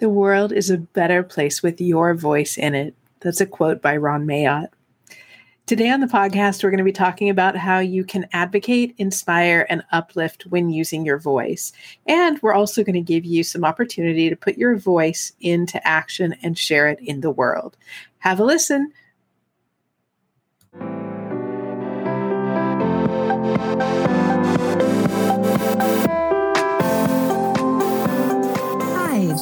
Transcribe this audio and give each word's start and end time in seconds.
The 0.00 0.08
world 0.08 0.50
is 0.50 0.70
a 0.70 0.78
better 0.78 1.22
place 1.22 1.62
with 1.62 1.78
your 1.78 2.14
voice 2.14 2.56
in 2.56 2.74
it. 2.74 2.94
That's 3.20 3.42
a 3.42 3.46
quote 3.46 3.82
by 3.82 3.98
Ron 3.98 4.26
Mayotte. 4.26 4.70
Today 5.66 5.90
on 5.90 6.00
the 6.00 6.06
podcast, 6.06 6.64
we're 6.64 6.70
going 6.70 6.78
to 6.78 6.84
be 6.84 6.90
talking 6.90 7.28
about 7.28 7.54
how 7.54 7.80
you 7.80 8.02
can 8.02 8.26
advocate, 8.32 8.94
inspire, 8.96 9.66
and 9.68 9.84
uplift 9.92 10.46
when 10.46 10.70
using 10.70 11.04
your 11.04 11.18
voice. 11.18 11.74
And 12.06 12.40
we're 12.40 12.54
also 12.54 12.82
going 12.82 12.94
to 12.94 13.02
give 13.02 13.26
you 13.26 13.44
some 13.44 13.62
opportunity 13.62 14.30
to 14.30 14.36
put 14.36 14.56
your 14.56 14.74
voice 14.74 15.34
into 15.38 15.86
action 15.86 16.34
and 16.42 16.56
share 16.56 16.88
it 16.88 16.98
in 17.02 17.20
the 17.20 17.30
world. 17.30 17.76
Have 18.20 18.40
a 18.40 18.44
listen. 18.44 18.94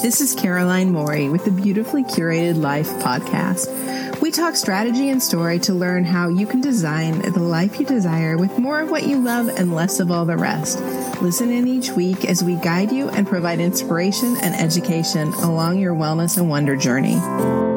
This 0.01 0.21
is 0.21 0.37
Caroline 0.37 0.93
Morey 0.93 1.29
with 1.29 1.45
the 1.45 1.51
Beautifully 1.51 2.05
Curated 2.05 2.63
Life 2.63 2.89
podcast. 3.01 4.21
We 4.21 4.31
talk 4.31 4.55
strategy 4.55 5.09
and 5.09 5.21
story 5.21 5.59
to 5.61 5.75
learn 5.75 6.05
how 6.05 6.29
you 6.29 6.47
can 6.47 6.61
design 6.61 7.21
the 7.21 7.41
life 7.41 7.81
you 7.81 7.85
desire 7.85 8.39
with 8.39 8.59
more 8.59 8.81
of 8.81 8.93
what 8.93 9.09
you 9.09 9.19
love 9.19 9.49
and 9.49 9.75
less 9.75 9.99
of 9.99 10.13
all 10.13 10.25
the 10.25 10.37
rest. 10.37 10.81
Listen 11.21 11.51
in 11.51 11.67
each 11.67 11.91
week 11.91 12.25
as 12.27 12.45
we 12.45 12.55
guide 12.55 12.93
you 12.93 13.09
and 13.09 13.27
provide 13.27 13.59
inspiration 13.59 14.37
and 14.41 14.55
education 14.55 15.33
along 15.35 15.81
your 15.81 15.97
wellness 15.97 16.39
and 16.39 16.49
wonder 16.49 16.77
journey. 16.77 17.68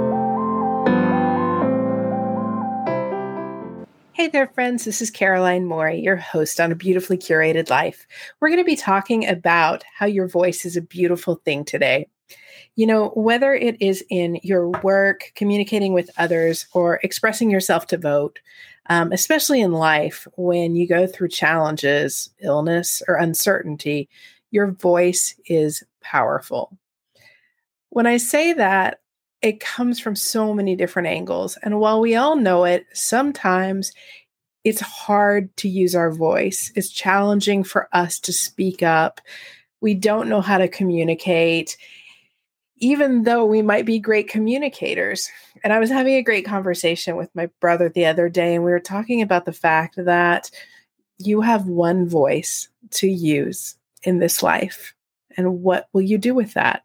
There, 4.31 4.47
friends. 4.47 4.85
This 4.85 5.01
is 5.01 5.11
Caroline 5.11 5.65
Morey, 5.65 5.99
your 5.99 6.15
host 6.15 6.61
on 6.61 6.71
A 6.71 6.75
Beautifully 6.75 7.17
Curated 7.17 7.69
Life. 7.69 8.07
We're 8.39 8.47
going 8.47 8.61
to 8.61 8.65
be 8.65 8.77
talking 8.77 9.27
about 9.27 9.83
how 9.93 10.05
your 10.05 10.25
voice 10.25 10.63
is 10.63 10.77
a 10.77 10.81
beautiful 10.81 11.41
thing 11.43 11.65
today. 11.65 12.07
You 12.77 12.87
know, 12.87 13.09
whether 13.09 13.53
it 13.53 13.81
is 13.81 14.05
in 14.09 14.39
your 14.41 14.69
work, 14.69 15.33
communicating 15.35 15.91
with 15.91 16.09
others, 16.17 16.65
or 16.73 17.01
expressing 17.03 17.51
yourself 17.51 17.87
to 17.87 17.97
vote, 17.97 18.39
um, 18.89 19.11
especially 19.11 19.59
in 19.59 19.73
life 19.73 20.25
when 20.37 20.77
you 20.77 20.87
go 20.87 21.07
through 21.07 21.27
challenges, 21.27 22.29
illness, 22.41 23.03
or 23.09 23.15
uncertainty, 23.15 24.07
your 24.49 24.71
voice 24.71 25.35
is 25.45 25.83
powerful. 25.99 26.77
When 27.89 28.07
I 28.07 28.15
say 28.15 28.53
that, 28.53 29.01
it 29.41 29.59
comes 29.59 29.99
from 29.99 30.15
so 30.15 30.53
many 30.53 30.75
different 30.75 31.07
angles. 31.07 31.57
And 31.63 31.79
while 31.79 31.99
we 31.99 32.15
all 32.15 32.35
know 32.35 32.63
it, 32.63 32.85
sometimes 32.93 33.91
it's 34.63 34.81
hard 34.81 35.55
to 35.57 35.69
use 35.69 35.95
our 35.95 36.11
voice. 36.11 36.71
It's 36.75 36.89
challenging 36.89 37.63
for 37.63 37.87
us 37.93 38.19
to 38.21 38.33
speak 38.33 38.83
up. 38.83 39.21
We 39.81 39.93
don't 39.95 40.29
know 40.29 40.41
how 40.41 40.59
to 40.59 40.67
communicate, 40.67 41.77
even 42.77 43.23
though 43.23 43.45
we 43.45 43.61
might 43.61 43.85
be 43.85 43.99
great 43.99 44.27
communicators. 44.27 45.29
And 45.63 45.73
I 45.73 45.79
was 45.79 45.89
having 45.89 46.15
a 46.15 46.23
great 46.23 46.45
conversation 46.45 47.15
with 47.15 47.33
my 47.33 47.49
brother 47.59 47.89
the 47.89 48.05
other 48.05 48.29
day, 48.29 48.55
and 48.55 48.63
we 48.63 48.71
were 48.71 48.79
talking 48.79 49.21
about 49.21 49.45
the 49.45 49.53
fact 49.53 49.95
that 49.97 50.51
you 51.17 51.41
have 51.41 51.67
one 51.67 52.07
voice 52.07 52.69
to 52.91 53.07
use 53.07 53.75
in 54.03 54.19
this 54.19 54.43
life. 54.43 54.93
And 55.37 55.61
what 55.61 55.87
will 55.93 56.01
you 56.01 56.17
do 56.17 56.33
with 56.33 56.53
that? 56.53 56.83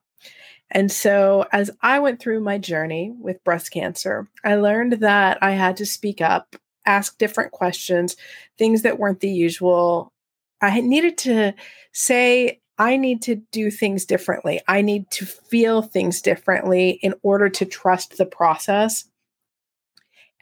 And 0.71 0.91
so, 0.91 1.47
as 1.53 1.71
I 1.81 2.01
went 2.01 2.21
through 2.21 2.41
my 2.41 2.59
journey 2.59 3.15
with 3.21 3.45
breast 3.45 3.71
cancer, 3.71 4.27
I 4.45 4.57
learned 4.57 4.95
that 4.95 5.39
I 5.41 5.53
had 5.53 5.77
to 5.77 5.87
speak 5.87 6.21
up, 6.21 6.57
ask 6.87 7.19
different 7.19 7.53
questions, 7.53 8.17
things 8.59 8.83
that 8.83 8.98
weren't 8.98 9.20
the 9.20 9.31
usual. 9.31 10.12
I 10.61 10.81
needed 10.81 11.19
to 11.19 11.55
say, 11.92 12.61
I 12.79 12.97
need 12.97 13.23
to 13.23 13.37
do 13.53 13.70
things 13.70 14.05
differently. 14.05 14.61
I 14.69 14.83
need 14.83 15.11
to 15.12 15.27
feel 15.27 15.83
things 15.83 16.20
differently 16.20 16.98
in 17.03 17.14
order 17.23 17.48
to 17.48 17.64
trust 17.64 18.19
the 18.19 18.27
process 18.27 19.05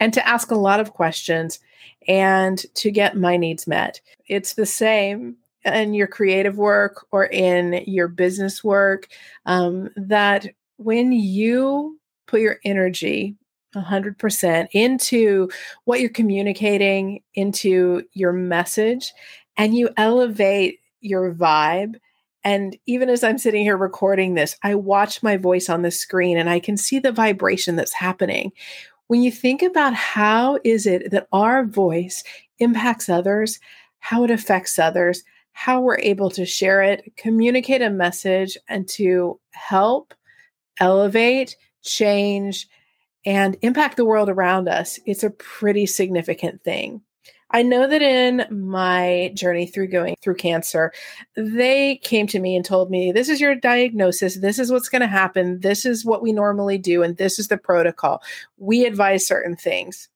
and 0.01 0.13
to 0.15 0.27
ask 0.27 0.51
a 0.51 0.57
lot 0.57 0.81
of 0.81 0.93
questions 0.93 1.61
and 2.09 2.59
to 2.75 2.91
get 2.91 3.17
my 3.17 3.37
needs 3.37 3.67
met. 3.67 4.01
It's 4.27 4.55
the 4.55 4.67
same 4.67 5.37
in 5.65 5.95
your 5.95 6.07
creative 6.07 6.59
work 6.59 7.07
or 7.11 7.25
in 7.25 7.85
your 7.87 8.09
business 8.09 8.63
work 8.63 9.09
um, 9.47 9.91
that 9.97 10.47
when 10.77 11.13
you 11.13 11.99
put 12.27 12.41
your 12.41 12.59
energy 12.65 13.37
100% 13.75 14.69
into 14.73 15.49
what 15.85 16.01
you're 16.01 16.11
communicating, 16.11 17.23
into 17.35 18.03
your 18.13 18.33
message, 18.33 19.13
and 19.57 19.77
you 19.77 19.91
elevate 19.97 20.81
your 21.01 21.35
vibe. 21.35 21.97
And 22.43 22.77
even 22.87 23.09
as 23.09 23.25
I'm 23.25 23.39
sitting 23.39 23.63
here 23.63 23.77
recording 23.77 24.35
this, 24.35 24.57
I 24.63 24.75
watch 24.75 25.23
my 25.23 25.37
voice 25.37 25.69
on 25.69 25.83
the 25.83 25.91
screen 25.91 26.37
and 26.37 26.51
I 26.51 26.61
can 26.61 26.77
see 26.77 26.99
the 26.99 27.13
vibration 27.13 27.77
that's 27.77 27.95
happening. 27.95 28.53
When 29.07 29.23
you 29.23 29.31
think 29.31 29.63
about 29.63 29.95
how 29.95 30.59
is 30.65 30.87
it 30.87 31.11
that 31.11 31.29
our 31.33 31.65
voice 31.65 32.23
impacts 32.59 33.09
others, 33.09 33.61
how 33.99 34.25
it 34.25 34.31
affects 34.31 34.79
others, 34.79 35.23
how 35.53 35.81
we're 35.81 35.99
able 36.01 36.31
to 36.31 36.45
share 36.45 36.83
it, 36.83 37.13
communicate 37.17 37.81
a 37.81 37.91
message, 37.91 38.59
and 38.69 38.89
to 38.89 39.39
help 39.53 40.13
elevate, 40.81 41.57
change, 41.83 42.69
and 43.25 43.57
impact 43.63 43.97
the 43.97 44.05
world 44.05 44.29
around 44.29 44.69
us, 44.69 44.99
it's 45.07 45.25
a 45.25 45.31
pretty 45.31 45.87
significant 45.87 46.63
thing. 46.63 47.03
I 47.51 47.63
know 47.63 47.87
that 47.87 48.03
in 48.03 48.47
my 48.51 49.31
journey 49.35 49.67
through 49.67 49.89
going 49.89 50.17
through 50.21 50.35
cancer, 50.37 50.93
they 51.37 52.01
came 52.03 52.27
to 52.27 52.41
me 52.41 52.57
and 52.57 52.65
told 52.65 52.91
me, 52.91 53.13
This 53.13 53.29
is 53.29 53.41
your 53.41 53.55
diagnosis. 53.55 54.39
This 54.41 54.59
is 54.59 54.73
what's 54.73 54.89
going 54.89 55.03
to 55.03 55.07
happen. 55.07 55.61
This 55.61 55.85
is 55.85 56.05
what 56.05 56.23
we 56.23 56.33
normally 56.33 56.79
do. 56.79 57.03
And 57.03 57.17
this 57.17 57.39
is 57.39 57.49
the 57.49 57.57
protocol. 57.57 58.23
We 58.57 58.85
advise 58.85 59.27
certain 59.27 59.57
things. 59.57 60.09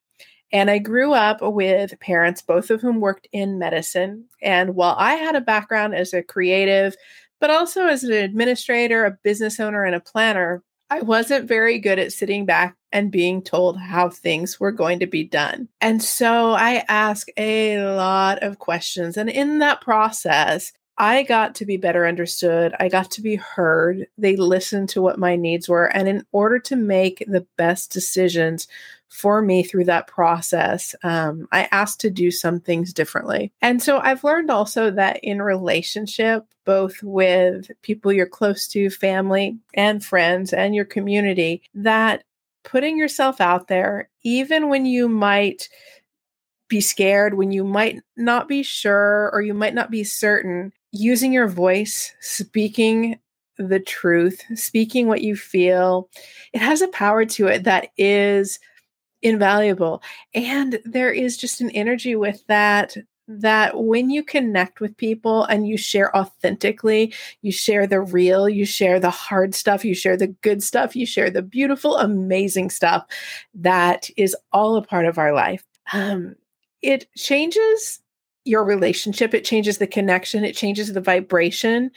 And 0.51 0.71
I 0.71 0.79
grew 0.79 1.13
up 1.13 1.39
with 1.41 2.01
parents, 2.01 2.43
both 2.43 2.71
of 2.71 2.81
whom 2.81 3.01
worked 3.01 3.29
in 3.33 3.59
medicine. 3.59 4.25
And 4.43 4.75
while 4.75 4.97
I 4.99 5.15
had 5.15 5.37
a 5.37 5.41
background 5.41 5.95
as 5.95 6.15
a 6.15 6.23
creative, 6.23 6.97
but 7.41 7.51
also 7.51 7.87
as 7.87 8.03
an 8.03 8.13
administrator, 8.13 9.05
a 9.05 9.19
business 9.23 9.61
owner, 9.61 9.85
and 9.85 9.95
a 9.95 10.01
planner, 10.01 10.65
I 10.91 11.03
wasn't 11.03 11.49
very 11.49 11.79
good 11.79 11.99
at 11.99 12.13
sitting 12.13 12.47
back 12.47 12.77
and 12.93 13.11
being 13.11 13.43
told 13.43 13.79
how 13.79 14.09
things 14.09 14.59
were 14.59 14.73
going 14.73 15.01
to 15.01 15.07
be 15.07 15.25
done. 15.25 15.69
And 15.81 16.03
so 16.03 16.53
I 16.53 16.85
asked 16.89 17.31
a 17.37 17.79
lot 17.81 18.43
of 18.43 18.59
questions. 18.59 19.17
And 19.17 19.29
in 19.29 19.59
that 19.59 19.83
process, 19.83 20.73
I 20.99 21.23
got 21.23 21.55
to 21.57 21.65
be 21.65 21.77
better 21.77 22.07
understood. 22.07 22.75
I 22.81 22.89
got 22.89 23.13
to 23.13 23.23
be 23.23 23.37
heard. 23.37 24.09
They 24.19 24.35
listened 24.35 24.89
to 24.91 25.03
what 25.03 25.19
my 25.19 25.37
needs 25.37 25.69
were. 25.69 25.87
And 25.87 26.09
in 26.09 26.27
order 26.33 26.59
to 26.59 26.77
make 26.77 27.25
the 27.29 27.47
best 27.57 27.93
decisions 27.93 28.67
for 29.09 29.41
me 29.41 29.63
through 29.63 29.85
that 29.85 30.09
process, 30.09 30.95
um, 31.05 31.47
I 31.53 31.69
asked 31.71 32.01
to 32.01 32.11
do 32.11 32.31
some 32.31 32.61
things 32.61 32.93
differently. 32.93 33.53
And 33.63 33.81
so 33.81 33.99
I've 33.99 34.25
learned 34.25 34.51
also 34.51 34.91
that 34.91 35.21
in 35.23 35.41
relationship, 35.41 36.45
both 36.67 37.03
with 37.03 37.71
people 37.83 38.13
you're 38.13 38.27
close 38.27 38.67
to, 38.69 38.91
family 38.91 39.57
and 39.75 40.05
friends, 40.05 40.53
and 40.53 40.75
your 40.75 40.85
community, 40.85 41.63
that 41.75 42.25
putting 42.65 42.99
yourself 42.99 43.41
out 43.41 43.69
there, 43.69 44.11
even 44.25 44.69
when 44.69 44.85
you 44.85 45.09
might 45.09 45.69
be 46.69 46.81
scared, 46.83 47.35
when 47.35 47.51
you 47.51 47.65
might 47.65 48.01
not 48.17 48.47
be 48.47 48.63
sure 48.63 49.31
or 49.33 49.41
you 49.41 49.55
might 49.55 49.75
not 49.75 49.91
be 49.91 50.05
certain, 50.05 50.73
using 50.93 51.33
your 51.33 51.49
voice, 51.49 52.15
speaking 52.21 53.19
the 53.59 53.81
truth, 53.81 54.43
speaking 54.55 55.09
what 55.09 55.23
you 55.23 55.37
feel, 55.37 56.09
it 56.53 56.61
has 56.61 56.81
a 56.81 56.89
power 56.89 57.25
to 57.25 57.47
it 57.49 57.65
that 57.65 57.89
is 57.97 58.59
invaluable. 59.23 60.03
And 60.35 60.79
there 60.85 61.13
is 61.13 61.37
just 61.37 61.61
an 61.61 61.71
energy 61.71 62.15
with 62.17 62.47
that 62.47 62.97
that 63.31 63.79
when 63.79 64.09
you 64.09 64.25
connect 64.25 64.81
with 64.81 64.97
people 64.97 65.45
and 65.45 65.69
you 65.69 65.77
share 65.77 66.17
authentically, 66.17 67.13
you 67.43 67.53
share 67.53 67.87
the 67.87 68.01
real, 68.01 68.49
you 68.49 68.65
share 68.65 68.99
the 68.99 69.11
hard 69.11 69.55
stuff, 69.55 69.85
you 69.85 69.95
share 69.95 70.17
the 70.17 70.29
good 70.29 70.63
stuff, 70.63 70.97
you 70.97 71.05
share 71.05 71.29
the 71.29 71.43
beautiful, 71.43 71.99
amazing 71.99 72.71
stuff 72.71 73.07
that 73.53 74.09
is 74.17 74.35
all 74.51 74.77
a 74.77 74.83
part 74.83 75.05
of 75.05 75.19
our 75.19 75.35
life. 75.35 75.63
Um, 75.93 76.37
it 76.81 77.07
changes 77.17 78.01
your 78.49 78.65
relationship, 78.65 79.35
it 79.35 79.45
changes 79.45 79.79
the 79.79 79.87
connection, 79.87 80.45
it 80.45 80.57
changes 80.57 80.93
the 80.93 81.01
vibration, 81.01 81.91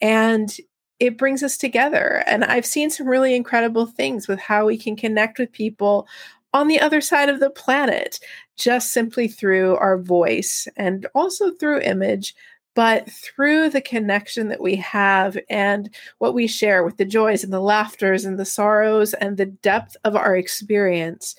and 0.00 0.56
it 0.98 1.18
brings 1.18 1.42
us 1.42 1.58
together. 1.58 2.22
And 2.26 2.44
I've 2.44 2.64
seen 2.64 2.90
some 2.90 3.06
really 3.06 3.34
incredible 3.34 3.86
things 3.86 4.28
with 4.28 4.38
how 4.38 4.66
we 4.66 4.78
can 4.78 4.96
connect 4.96 5.38
with 5.38 5.52
people 5.52 6.06
on 6.54 6.68
the 6.68 6.80
other 6.80 7.02
side 7.02 7.28
of 7.28 7.40
the 7.40 7.50
planet 7.50 8.18
just 8.56 8.92
simply 8.92 9.28
through 9.28 9.76
our 9.76 9.98
voice 9.98 10.66
and 10.76 11.06
also 11.14 11.50
through 11.52 11.80
image 11.80 12.34
but 12.74 13.10
through 13.10 13.70
the 13.70 13.80
connection 13.80 14.48
that 14.48 14.60
we 14.60 14.76
have 14.76 15.38
and 15.48 15.94
what 16.18 16.34
we 16.34 16.46
share 16.46 16.84
with 16.84 16.98
the 16.98 17.06
joys 17.06 17.42
and 17.42 17.50
the 17.50 17.60
laughters 17.60 18.26
and 18.26 18.38
the 18.38 18.44
sorrows 18.44 19.14
and 19.14 19.36
the 19.36 19.46
depth 19.46 19.96
of 20.04 20.14
our 20.14 20.36
experience 20.36 21.34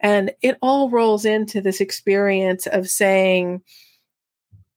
and 0.00 0.32
it 0.42 0.56
all 0.62 0.90
rolls 0.90 1.24
into 1.24 1.60
this 1.60 1.80
experience 1.80 2.66
of 2.66 2.88
saying 2.88 3.62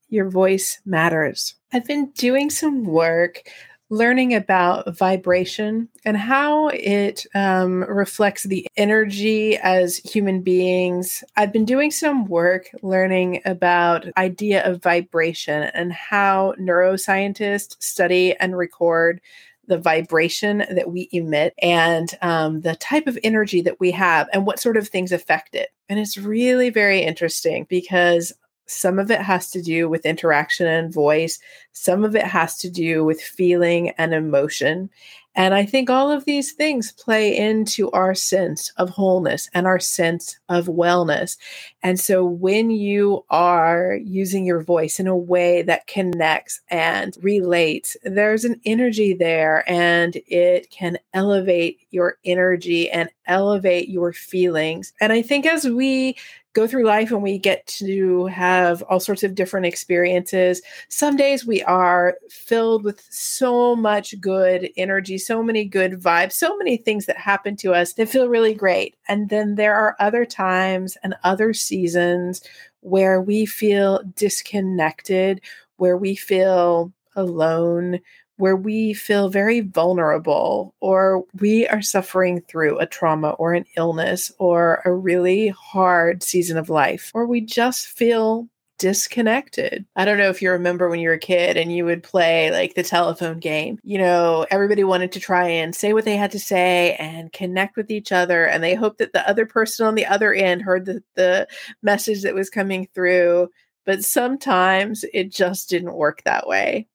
your 0.09 0.29
voice 0.29 0.79
matters. 0.85 1.55
I've 1.71 1.85
been 1.85 2.11
doing 2.11 2.49
some 2.49 2.83
work 2.83 3.43
learning 3.91 4.35
about 4.35 4.95
vibration 4.95 5.89
and 6.05 6.15
how 6.15 6.67
it 6.67 7.25
um, 7.33 7.83
reflects 7.83 8.43
the 8.43 8.67
energy 8.77 9.57
as 9.57 9.97
human 9.97 10.41
beings. 10.41 11.23
I've 11.35 11.51
been 11.51 11.65
doing 11.65 11.89
some 11.89 12.25
work 12.25 12.69
learning 12.83 13.41
about 13.45 14.05
idea 14.15 14.63
of 14.63 14.83
vibration 14.83 15.63
and 15.73 15.91
how 15.91 16.53
neuroscientists 16.59 17.75
study 17.79 18.35
and 18.35 18.55
record 18.55 19.21
the 19.65 19.77
vibration 19.77 20.65
that 20.71 20.91
we 20.91 21.07
emit 21.11 21.53
and 21.61 22.09
um, 22.21 22.61
the 22.61 22.75
type 22.75 23.07
of 23.07 23.17
energy 23.23 23.61
that 23.61 23.79
we 23.79 23.91
have 23.91 24.27
and 24.33 24.45
what 24.45 24.59
sort 24.59 24.77
of 24.77 24.87
things 24.87 25.11
affect 25.11 25.55
it. 25.55 25.69
And 25.87 25.99
it's 25.99 26.17
really 26.17 26.69
very 26.69 27.01
interesting 27.01 27.65
because 27.69 28.33
some 28.69 28.99
of 28.99 29.09
it 29.11 29.21
has 29.21 29.49
to 29.51 29.61
do 29.61 29.89
with 29.89 30.05
interaction 30.05 30.67
and 30.67 30.93
voice. 30.93 31.39
Some 31.73 32.03
of 32.03 32.15
it 32.15 32.25
has 32.25 32.57
to 32.59 32.69
do 32.69 33.03
with 33.03 33.21
feeling 33.21 33.89
and 33.97 34.13
emotion. 34.13 34.89
And 35.35 35.53
I 35.53 35.63
think 35.63 35.89
all 35.89 36.11
of 36.11 36.25
these 36.25 36.51
things 36.51 36.91
play 36.91 37.37
into 37.37 37.89
our 37.91 38.13
sense 38.13 38.73
of 38.77 38.89
wholeness 38.89 39.49
and 39.53 39.67
our 39.67 39.79
sense 39.79 40.37
of 40.49 40.65
wellness. 40.65 41.37
And 41.81 41.99
so 41.99 42.25
when 42.25 42.71
you 42.71 43.23
are 43.29 43.95
using 44.03 44.45
your 44.45 44.61
voice 44.61 44.99
in 44.99 45.07
a 45.07 45.15
way 45.15 45.61
that 45.61 45.87
connects 45.87 46.61
and 46.69 47.15
relates, 47.21 47.95
there's 48.03 48.43
an 48.43 48.59
energy 48.65 49.13
there 49.13 49.63
and 49.69 50.17
it 50.27 50.71
can 50.71 50.97
elevate 51.13 51.79
your 51.91 52.17
energy 52.25 52.89
and 52.89 53.09
elevate 53.25 53.87
your 53.87 54.11
feelings. 54.11 54.91
And 54.99 55.13
I 55.13 55.21
think 55.21 55.45
as 55.45 55.63
we 55.63 56.17
go 56.53 56.67
through 56.67 56.85
life 56.85 57.11
and 57.11 57.21
we 57.21 57.37
get 57.37 57.65
to 57.67 58.25
have 58.25 58.81
all 58.83 58.99
sorts 58.99 59.23
of 59.23 59.35
different 59.35 59.65
experiences. 59.65 60.61
Some 60.87 61.15
days 61.15 61.45
we 61.45 61.61
are 61.63 62.17
filled 62.29 62.83
with 62.83 63.05
so 63.09 63.75
much 63.75 64.19
good 64.19 64.69
energy, 64.75 65.17
so 65.17 65.43
many 65.43 65.65
good 65.65 66.01
vibes, 66.01 66.33
so 66.33 66.57
many 66.57 66.77
things 66.77 67.05
that 67.05 67.17
happen 67.17 67.55
to 67.57 67.73
us 67.73 67.93
that 67.93 68.09
feel 68.09 68.27
really 68.27 68.53
great. 68.53 68.95
And 69.07 69.29
then 69.29 69.55
there 69.55 69.75
are 69.75 69.95
other 69.99 70.25
times 70.25 70.97
and 71.03 71.15
other 71.23 71.53
seasons 71.53 72.41
where 72.81 73.21
we 73.21 73.45
feel 73.45 74.01
disconnected, 74.15 75.41
where 75.77 75.97
we 75.97 76.15
feel 76.15 76.91
alone, 77.15 77.99
where 78.39 78.55
we 78.55 78.93
feel 78.93 79.27
very 79.27 79.59
vulnerable 79.59 80.73
or 80.79 81.25
we 81.39 81.67
are 81.67 81.81
suffering 81.81 82.41
through 82.47 82.79
a 82.79 82.85
trauma 82.85 83.31
or 83.31 83.53
an 83.53 83.65
illness 83.75 84.31
or 84.39 84.81
a 84.85 84.93
really 84.93 85.49
hard 85.49 86.23
season 86.23 86.57
of 86.57 86.69
life, 86.69 87.11
or 87.13 87.27
we 87.27 87.41
just 87.41 87.87
feel 87.87 88.47
disconnected. 88.77 89.85
I 89.97 90.05
don't 90.05 90.17
know 90.17 90.29
if 90.29 90.41
you 90.41 90.51
remember 90.51 90.87
when 90.87 91.01
you 91.01 91.09
were 91.09 91.15
a 91.15 91.19
kid 91.19 91.57
and 91.57 91.75
you 91.75 91.83
would 91.83 92.01
play 92.01 92.49
like 92.49 92.75
the 92.75 92.83
telephone 92.83 93.39
game. 93.39 93.77
You 93.83 93.97
know, 93.97 94.47
everybody 94.49 94.85
wanted 94.85 95.11
to 95.11 95.19
try 95.19 95.49
and 95.49 95.75
say 95.75 95.91
what 95.91 96.05
they 96.05 96.15
had 96.15 96.31
to 96.31 96.39
say 96.39 96.95
and 96.95 97.33
connect 97.33 97.75
with 97.75 97.91
each 97.91 98.13
other. 98.13 98.45
And 98.45 98.63
they 98.63 98.73
hoped 98.73 98.99
that 98.99 99.11
the 99.11 99.29
other 99.29 99.45
person 99.45 99.85
on 99.85 99.95
the 99.95 100.05
other 100.05 100.33
end 100.33 100.61
heard 100.61 100.85
the, 100.85 101.03
the 101.15 101.45
message 101.83 102.21
that 102.21 102.35
was 102.35 102.49
coming 102.49 102.87
through. 102.95 103.49
But 103.85 104.05
sometimes 104.05 105.03
it 105.13 105.29
just 105.29 105.69
didn't 105.69 105.95
work 105.95 106.23
that 106.23 106.47
way. 106.47 106.87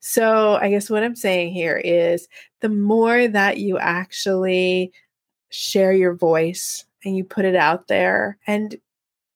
So, 0.00 0.54
I 0.54 0.70
guess 0.70 0.88
what 0.90 1.02
I'm 1.02 1.14
saying 1.14 1.52
here 1.52 1.76
is 1.76 2.28
the 2.60 2.70
more 2.70 3.28
that 3.28 3.58
you 3.58 3.78
actually 3.78 4.92
share 5.50 5.92
your 5.92 6.14
voice 6.14 6.84
and 7.04 7.16
you 7.16 7.24
put 7.24 7.44
it 7.44 7.56
out 7.56 7.88
there, 7.88 8.38
and 8.46 8.76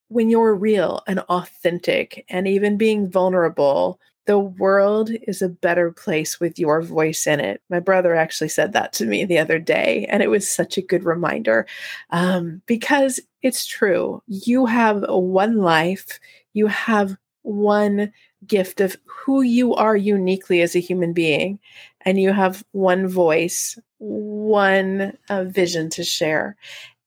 when 0.09 0.29
you're 0.29 0.55
real 0.55 1.01
and 1.07 1.19
authentic 1.21 2.25
and 2.29 2.47
even 2.47 2.77
being 2.77 3.09
vulnerable, 3.09 3.99
the 4.25 4.39
world 4.39 5.11
is 5.27 5.41
a 5.41 5.49
better 5.49 5.91
place 5.91 6.39
with 6.39 6.57
your 6.57 6.81
voice 6.81 7.27
in 7.27 7.39
it. 7.39 7.61
My 7.69 7.79
brother 7.79 8.15
actually 8.15 8.49
said 8.49 8.73
that 8.73 8.91
to 8.93 9.05
me 9.05 9.23
the 9.25 9.37
other 9.37 9.59
day, 9.59 10.07
and 10.09 10.23
it 10.23 10.29
was 10.29 10.49
such 10.49 10.77
a 10.77 10.81
good 10.81 11.03
reminder 11.03 11.67
um, 12.09 12.61
because 12.65 13.19
it's 13.43 13.65
true. 13.65 14.21
You 14.27 14.65
have 14.65 15.03
one 15.07 15.57
life, 15.57 16.19
you 16.53 16.67
have 16.67 17.15
one 17.43 18.11
gift 18.47 18.81
of 18.81 18.95
who 19.05 19.41
you 19.41 19.73
are 19.75 19.95
uniquely 19.95 20.61
as 20.61 20.75
a 20.75 20.79
human 20.79 21.13
being, 21.13 21.59
and 22.01 22.19
you 22.19 22.31
have 22.31 22.63
one 22.71 23.07
voice, 23.07 23.77
one 23.97 25.17
uh, 25.29 25.43
vision 25.45 25.89
to 25.91 26.03
share. 26.03 26.55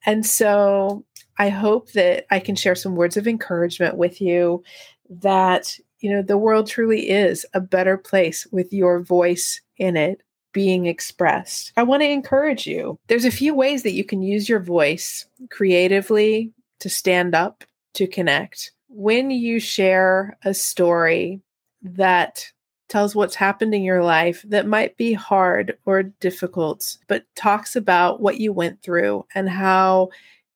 And 0.06 0.24
so 0.24 1.04
I 1.38 1.48
hope 1.48 1.92
that 1.92 2.26
I 2.30 2.40
can 2.40 2.56
share 2.56 2.74
some 2.74 2.96
words 2.96 3.16
of 3.16 3.28
encouragement 3.28 3.96
with 3.96 4.20
you 4.20 4.62
that, 5.08 5.78
you 6.00 6.10
know, 6.10 6.22
the 6.22 6.38
world 6.38 6.66
truly 6.66 7.10
is 7.10 7.46
a 7.54 7.60
better 7.60 7.96
place 7.96 8.46
with 8.50 8.72
your 8.72 9.00
voice 9.00 9.60
in 9.76 9.96
it 9.96 10.22
being 10.52 10.86
expressed. 10.86 11.72
I 11.76 11.82
want 11.82 12.02
to 12.02 12.08
encourage 12.08 12.66
you. 12.66 12.98
There's 13.06 13.24
a 13.24 13.30
few 13.30 13.54
ways 13.54 13.82
that 13.82 13.92
you 13.92 14.04
can 14.04 14.22
use 14.22 14.48
your 14.48 14.60
voice 14.60 15.26
creatively 15.50 16.52
to 16.80 16.88
stand 16.88 17.34
up, 17.34 17.64
to 17.94 18.06
connect 18.06 18.72
when 18.88 19.30
you 19.30 19.60
share 19.60 20.36
a 20.44 20.54
story 20.54 21.40
that 21.82 22.46
tells 22.88 23.14
what's 23.14 23.34
happened 23.34 23.74
in 23.74 23.82
your 23.82 24.02
life 24.02 24.42
that 24.48 24.66
might 24.66 24.96
be 24.96 25.12
hard 25.12 25.76
or 25.84 26.02
difficult, 26.02 26.96
but 27.06 27.24
talks 27.36 27.76
about 27.76 28.20
what 28.20 28.40
you 28.40 28.52
went 28.52 28.82
through 28.82 29.26
and 29.34 29.48
how 29.48 30.08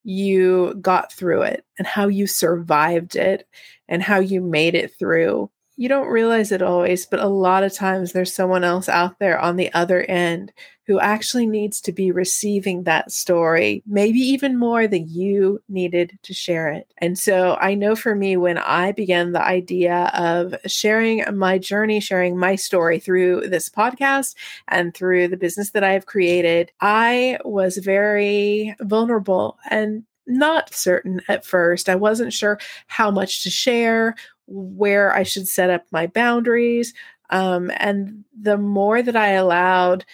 you 0.05 0.75
got 0.81 1.13
through 1.13 1.43
it 1.43 1.65
and 1.79 1.87
how 1.87 2.09
you 2.09 2.27
survived 2.27 3.17
it 3.17 3.47
and 3.89 4.03
how 4.03 4.19
you 4.19 4.41
made 4.41 4.75
it 4.75 4.97
through 4.99 5.51
you 5.77 5.89
don't 5.89 6.09
realize 6.09 6.53
it 6.53 6.63
always, 6.63 7.07
but 7.07 7.21
a 7.21 7.29
lot 7.29 7.63
of 7.63 7.73
times 7.73 8.13
there's 8.13 8.33
someone 8.33 8.65
else 8.65 8.89
out 8.89 9.19
there 9.19 9.39
on 9.39 9.57
the 9.57 9.73
other 9.73 10.03
end 10.03 10.53
who 10.87 10.99
actually 10.99 11.47
needs 11.47 11.81
to 11.81 11.93
be 11.93 12.11
receiving 12.11 12.83
that 12.83 13.13
story, 13.13 13.83
maybe 13.87 14.19
even 14.19 14.59
more 14.59 14.87
than 14.87 15.09
you 15.09 15.63
needed 15.69 16.19
to 16.23 16.35
share 16.35 16.69
it. 16.73 16.93
And 16.99 17.19
so 17.19 17.57
I 17.61 17.75
know 17.75 17.95
for 17.95 18.15
me, 18.15 18.37
when 18.37 18.59
I 18.59 18.93
began 18.93 19.33
the 19.33 19.43
idea 19.43 20.11
of 20.13 20.55
sharing 20.67 21.25
my 21.37 21.59
journey, 21.59 22.01
sharing 22.01 22.37
my 22.37 22.57
story 22.57 22.99
through 22.99 23.49
this 23.49 23.69
podcast 23.69 24.35
and 24.69 24.93
through 24.93 25.29
the 25.29 25.37
business 25.37 25.71
that 25.71 25.85
I 25.85 25.93
have 25.93 26.07
created, 26.07 26.73
I 26.81 27.39
was 27.45 27.79
very 27.79 28.75
vulnerable 28.81 29.59
and 29.71 30.05
not 30.27 30.75
certain 30.75 31.21
at 31.29 31.45
first. 31.45 31.89
I 31.89 31.95
wasn't 31.95 32.33
sure 32.33 32.59
how 32.87 33.11
much 33.11 33.43
to 33.43 33.51
share, 33.51 34.15
where 34.53 35.15
I 35.15 35.23
should 35.23 35.49
set 35.49 35.71
up 35.71 35.87
my 35.91 36.07
boundaries. 36.07 36.95
Um, 37.31 37.71
and 37.77 38.25
the 38.39 38.59
more 38.59 39.03
that 39.03 39.17
I 39.17 39.31
allowed 39.31 40.05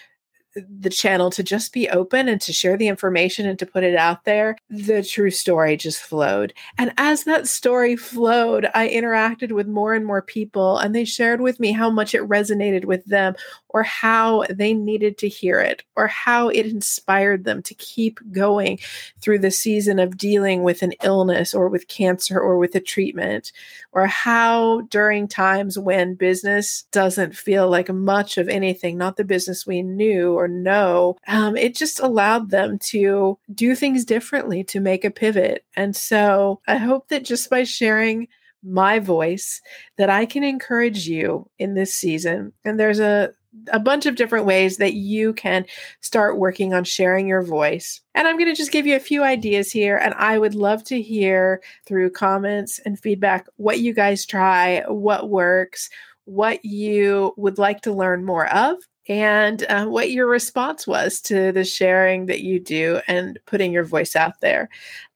the 0.67 0.89
channel 0.89 1.29
to 1.31 1.43
just 1.43 1.73
be 1.73 1.89
open 1.89 2.27
and 2.27 2.41
to 2.41 2.53
share 2.53 2.77
the 2.77 2.87
information 2.87 3.47
and 3.47 3.57
to 3.59 3.65
put 3.65 3.83
it 3.83 3.95
out 3.95 4.25
there, 4.25 4.57
the 4.69 5.03
true 5.03 5.31
story 5.31 5.77
just 5.77 6.01
flowed. 6.01 6.53
And 6.77 6.93
as 6.97 7.23
that 7.23 7.47
story 7.47 7.95
flowed, 7.95 8.69
I 8.73 8.89
interacted 8.89 9.51
with 9.51 9.67
more 9.67 9.93
and 9.93 10.05
more 10.05 10.21
people, 10.21 10.77
and 10.77 10.93
they 10.93 11.05
shared 11.05 11.41
with 11.41 11.59
me 11.59 11.71
how 11.71 11.89
much 11.89 12.13
it 12.13 12.27
resonated 12.27 12.85
with 12.85 13.05
them, 13.05 13.35
or 13.69 13.83
how 13.83 14.45
they 14.49 14.73
needed 14.73 15.17
to 15.19 15.29
hear 15.29 15.59
it, 15.59 15.83
or 15.95 16.07
how 16.07 16.49
it 16.49 16.65
inspired 16.65 17.43
them 17.43 17.61
to 17.61 17.73
keep 17.75 18.19
going 18.31 18.79
through 19.21 19.39
the 19.39 19.51
season 19.51 19.99
of 19.99 20.17
dealing 20.17 20.63
with 20.63 20.81
an 20.81 20.93
illness, 21.03 21.53
or 21.53 21.69
with 21.69 21.87
cancer, 21.87 22.39
or 22.39 22.57
with 22.57 22.73
a 22.75 22.79
treatment, 22.79 23.51
or 23.91 24.07
how 24.07 24.81
during 24.89 25.27
times 25.27 25.77
when 25.77 26.15
business 26.15 26.83
doesn't 26.91 27.35
feel 27.35 27.69
like 27.69 27.89
much 27.89 28.37
of 28.37 28.49
anything, 28.49 28.97
not 28.97 29.17
the 29.17 29.23
business 29.23 29.67
we 29.67 29.81
knew 29.81 30.33
or 30.33 30.47
know, 30.49 31.15
um, 31.27 31.55
it 31.55 31.75
just 31.75 31.99
allowed 31.99 32.49
them 32.49 32.79
to 32.79 33.37
do 33.53 33.75
things 33.75 34.05
differently 34.05 34.63
to 34.65 34.79
make 34.79 35.05
a 35.05 35.11
pivot. 35.11 35.65
And 35.75 35.95
so 35.95 36.61
I 36.67 36.77
hope 36.77 37.07
that 37.09 37.23
just 37.23 37.49
by 37.49 37.63
sharing 37.63 38.27
my 38.63 38.99
voice 38.99 39.61
that 39.97 40.09
I 40.09 40.25
can 40.25 40.43
encourage 40.43 41.07
you 41.07 41.49
in 41.57 41.75
this 41.75 41.93
season. 41.93 42.53
And 42.65 42.79
there's 42.79 42.99
a 42.99 43.31
a 43.71 43.79
bunch 43.79 44.05
of 44.05 44.15
different 44.15 44.45
ways 44.45 44.77
that 44.77 44.93
you 44.93 45.33
can 45.33 45.65
start 46.01 46.37
working 46.37 46.73
on 46.73 46.83
sharing 46.83 47.27
your 47.27 47.41
voice. 47.41 48.01
And 48.13 48.27
I'm 48.27 48.37
going 48.37 48.49
to 48.49 48.55
just 48.55 48.71
give 48.71 48.85
you 48.85 48.95
a 48.95 49.01
few 49.01 49.23
ideas 49.23 49.71
here. 49.71 49.97
And 49.97 50.13
I 50.13 50.37
would 50.37 50.55
love 50.55 50.83
to 50.85 51.01
hear 51.01 51.61
through 51.87 52.11
comments 52.11 52.79
and 52.85 52.99
feedback 52.99 53.47
what 53.57 53.79
you 53.79 53.93
guys 53.93 54.25
try, 54.25 54.83
what 54.87 55.29
works, 55.29 55.89
what 56.25 56.63
you 56.63 57.33
would 57.37 57.57
like 57.57 57.81
to 57.81 57.93
learn 57.93 58.23
more 58.23 58.47
of 58.53 58.77
and 59.09 59.65
uh, 59.67 59.87
what 59.87 60.11
your 60.11 60.27
response 60.27 60.85
was 60.85 61.19
to 61.21 61.51
the 61.51 61.65
sharing 61.65 62.27
that 62.27 62.41
you 62.41 62.59
do 62.59 63.01
and 63.07 63.39
putting 63.47 63.73
your 63.73 63.83
voice 63.83 64.15
out 64.15 64.39
there. 64.39 64.69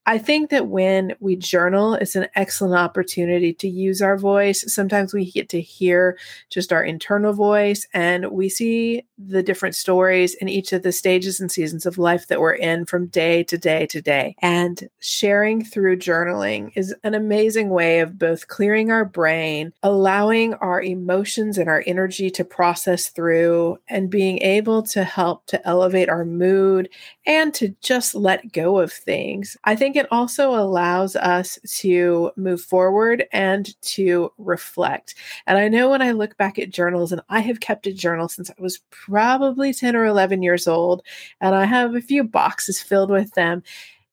I 0.05 0.17
think 0.17 0.49
that 0.49 0.67
when 0.67 1.15
we 1.19 1.35
journal, 1.37 1.93
it's 1.95 2.15
an 2.15 2.27
excellent 2.35 2.75
opportunity 2.75 3.53
to 3.53 3.69
use 3.69 4.01
our 4.01 4.17
voice. 4.17 4.63
Sometimes 4.73 5.13
we 5.13 5.31
get 5.31 5.47
to 5.49 5.61
hear 5.61 6.17
just 6.49 6.73
our 6.73 6.83
internal 6.83 7.31
voice 7.31 7.87
and 7.93 8.31
we 8.31 8.49
see 8.49 9.03
the 9.17 9.43
different 9.43 9.75
stories 9.75 10.33
in 10.35 10.49
each 10.49 10.73
of 10.73 10.83
the 10.83 10.91
stages 10.91 11.39
and 11.39 11.51
seasons 11.51 11.85
of 11.85 11.97
life 11.97 12.27
that 12.27 12.41
we're 12.41 12.53
in 12.53 12.85
from 12.85 13.07
day 13.07 13.43
to 13.43 13.57
day 13.57 13.85
to 13.87 14.01
day. 14.01 14.35
And 14.39 14.89
sharing 14.99 15.63
through 15.63 15.97
journaling 15.97 16.71
is 16.75 16.93
an 17.03 17.13
amazing 17.13 17.69
way 17.69 17.99
of 17.99 18.19
both 18.19 18.47
clearing 18.47 18.91
our 18.91 19.05
brain, 19.05 19.71
allowing 19.83 20.53
our 20.55 20.81
emotions 20.81 21.57
and 21.57 21.69
our 21.69 21.83
energy 21.87 22.29
to 22.31 22.43
process 22.43 23.07
through, 23.07 23.77
and 23.87 24.09
being 24.09 24.41
able 24.41 24.83
to 24.83 25.03
help 25.03 25.45
to 25.47 25.65
elevate 25.67 26.09
our 26.09 26.25
mood 26.25 26.89
and 27.25 27.53
to 27.53 27.73
just 27.81 28.15
let 28.15 28.51
go 28.51 28.79
of 28.79 28.91
things. 28.91 29.55
I 29.63 29.75
think 29.75 29.92
it 29.95 30.07
also 30.11 30.51
allows 30.51 31.15
us 31.15 31.59
to 31.79 32.31
move 32.35 32.61
forward 32.61 33.25
and 33.31 33.79
to 33.81 34.31
reflect. 34.37 35.15
And 35.47 35.57
I 35.57 35.67
know 35.67 35.89
when 35.89 36.01
I 36.01 36.11
look 36.11 36.37
back 36.37 36.59
at 36.59 36.69
journals, 36.69 37.11
and 37.11 37.21
I 37.29 37.39
have 37.41 37.59
kept 37.59 37.87
a 37.87 37.93
journal 37.93 38.27
since 38.29 38.49
I 38.49 38.55
was 38.59 38.81
probably 38.89 39.73
10 39.73 39.95
or 39.95 40.05
11 40.05 40.41
years 40.43 40.67
old, 40.67 41.03
and 41.41 41.55
I 41.55 41.65
have 41.65 41.95
a 41.95 42.01
few 42.01 42.23
boxes 42.23 42.81
filled 42.81 43.11
with 43.11 43.31
them 43.33 43.63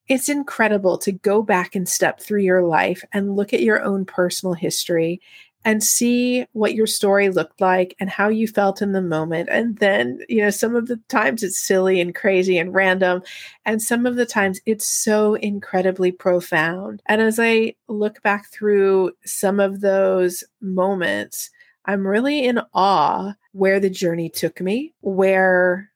it's 0.09 0.29
incredible 0.29 0.99
to 0.99 1.13
go 1.13 1.41
back 1.41 1.77
and 1.77 1.89
step 1.89 2.21
through 2.21 2.41
your 2.41 2.65
life 2.65 3.05
and 3.13 3.37
look 3.37 3.55
at 3.55 3.63
your 3.63 3.81
own 3.81 4.05
personal 4.05 4.55
history 4.55 5.21
and 5.65 5.83
see 5.85 6.47
what 6.53 6.75
your 6.75 6.87
story 6.87 7.29
looked 7.29 7.61
like 7.61 7.95
and 8.01 8.09
how 8.09 8.29
you 8.29 8.49
felt 8.49 8.81
in 8.81 8.93
the 8.93 9.03
moment. 9.03 9.49
And 9.51 9.77
then, 9.79 10.21
you 10.29 10.41
know, 10.41 10.51
some 10.51 10.75
of 10.75 10.87
the 10.87 10.97
times 11.09 11.43
it's 11.43 11.59
silly 11.59 12.01
and 12.01 12.15
crazy 12.15 12.57
and 12.59 12.75
random. 12.75 13.23
And 13.67 13.83
some 13.83 14.07
of 14.07 14.17
the 14.17 14.27
times 14.27 14.61
it's 14.65 14.87
so 14.87 15.35
incredibly 15.35 16.13
profound. 16.13 17.03
And 17.07 17.21
as 17.21 17.39
I 17.39 17.75
look 17.89 18.23
back 18.23 18.51
through 18.51 19.13
some 19.25 19.61
of 19.61 19.81
those 19.81 20.45
moments, 20.61 21.51
I'm 21.85 22.07
really 22.07 22.45
in 22.45 22.61
awe 22.73 23.35
where 23.53 23.81
the 23.81 23.91
journey 23.91 24.31
took 24.31 24.61
me, 24.61 24.95
where 25.01 25.91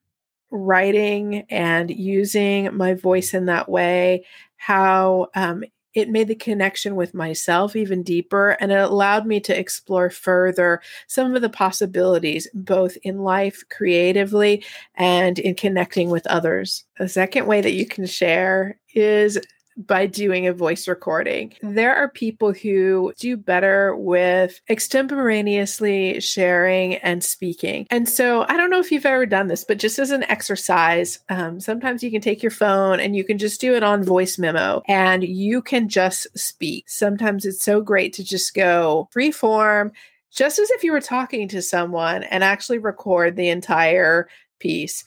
writing 0.50 1.44
and 1.50 1.90
using 1.90 2.74
my 2.76 2.94
voice 2.94 3.34
in 3.34 3.46
that 3.46 3.68
way, 3.68 4.24
how 4.56 5.28
um, 5.34 5.64
it 5.94 6.08
made 6.08 6.28
the 6.28 6.34
connection 6.34 6.96
with 6.96 7.14
myself 7.14 7.76
even 7.76 8.02
deeper 8.02 8.50
and 8.60 8.72
it 8.72 8.78
allowed 8.78 9.26
me 9.26 9.40
to 9.40 9.58
explore 9.58 10.10
further 10.10 10.80
some 11.06 11.34
of 11.34 11.42
the 11.42 11.48
possibilities 11.48 12.48
both 12.52 12.96
in 13.02 13.20
life 13.20 13.62
creatively 13.70 14.64
and 14.96 15.38
in 15.38 15.54
connecting 15.54 16.10
with 16.10 16.26
others. 16.26 16.84
A 16.98 17.08
second 17.08 17.46
way 17.46 17.60
that 17.60 17.72
you 17.72 17.86
can 17.86 18.06
share 18.06 18.78
is 18.94 19.38
by 19.76 20.06
doing 20.06 20.46
a 20.46 20.52
voice 20.52 20.86
recording. 20.86 21.54
There 21.62 21.94
are 21.94 22.08
people 22.08 22.52
who 22.52 23.12
do 23.18 23.36
better 23.36 23.96
with 23.96 24.60
extemporaneously 24.68 26.20
sharing 26.20 26.94
and 26.96 27.24
speaking. 27.24 27.86
And 27.90 28.08
so 28.08 28.44
I 28.48 28.56
don't 28.56 28.70
know 28.70 28.78
if 28.78 28.92
you've 28.92 29.06
ever 29.06 29.26
done 29.26 29.48
this, 29.48 29.64
but 29.64 29.78
just 29.78 29.98
as 29.98 30.10
an 30.10 30.24
exercise, 30.24 31.18
um, 31.28 31.60
sometimes 31.60 32.02
you 32.02 32.10
can 32.10 32.20
take 32.20 32.42
your 32.42 32.50
phone 32.50 33.00
and 33.00 33.16
you 33.16 33.24
can 33.24 33.38
just 33.38 33.60
do 33.60 33.74
it 33.74 33.82
on 33.82 34.04
voice 34.04 34.38
memo 34.38 34.82
and 34.88 35.24
you 35.24 35.62
can 35.62 35.88
just 35.88 36.26
speak. 36.38 36.88
Sometimes 36.88 37.44
it's 37.44 37.64
so 37.64 37.80
great 37.80 38.12
to 38.14 38.24
just 38.24 38.54
go 38.54 39.08
free 39.10 39.30
form, 39.30 39.92
just 40.30 40.58
as 40.58 40.70
if 40.70 40.84
you 40.84 40.92
were 40.92 41.00
talking 41.00 41.48
to 41.48 41.62
someone 41.62 42.22
and 42.24 42.44
actually 42.44 42.78
record 42.78 43.36
the 43.36 43.48
entire 43.48 44.28
piece. 44.58 45.04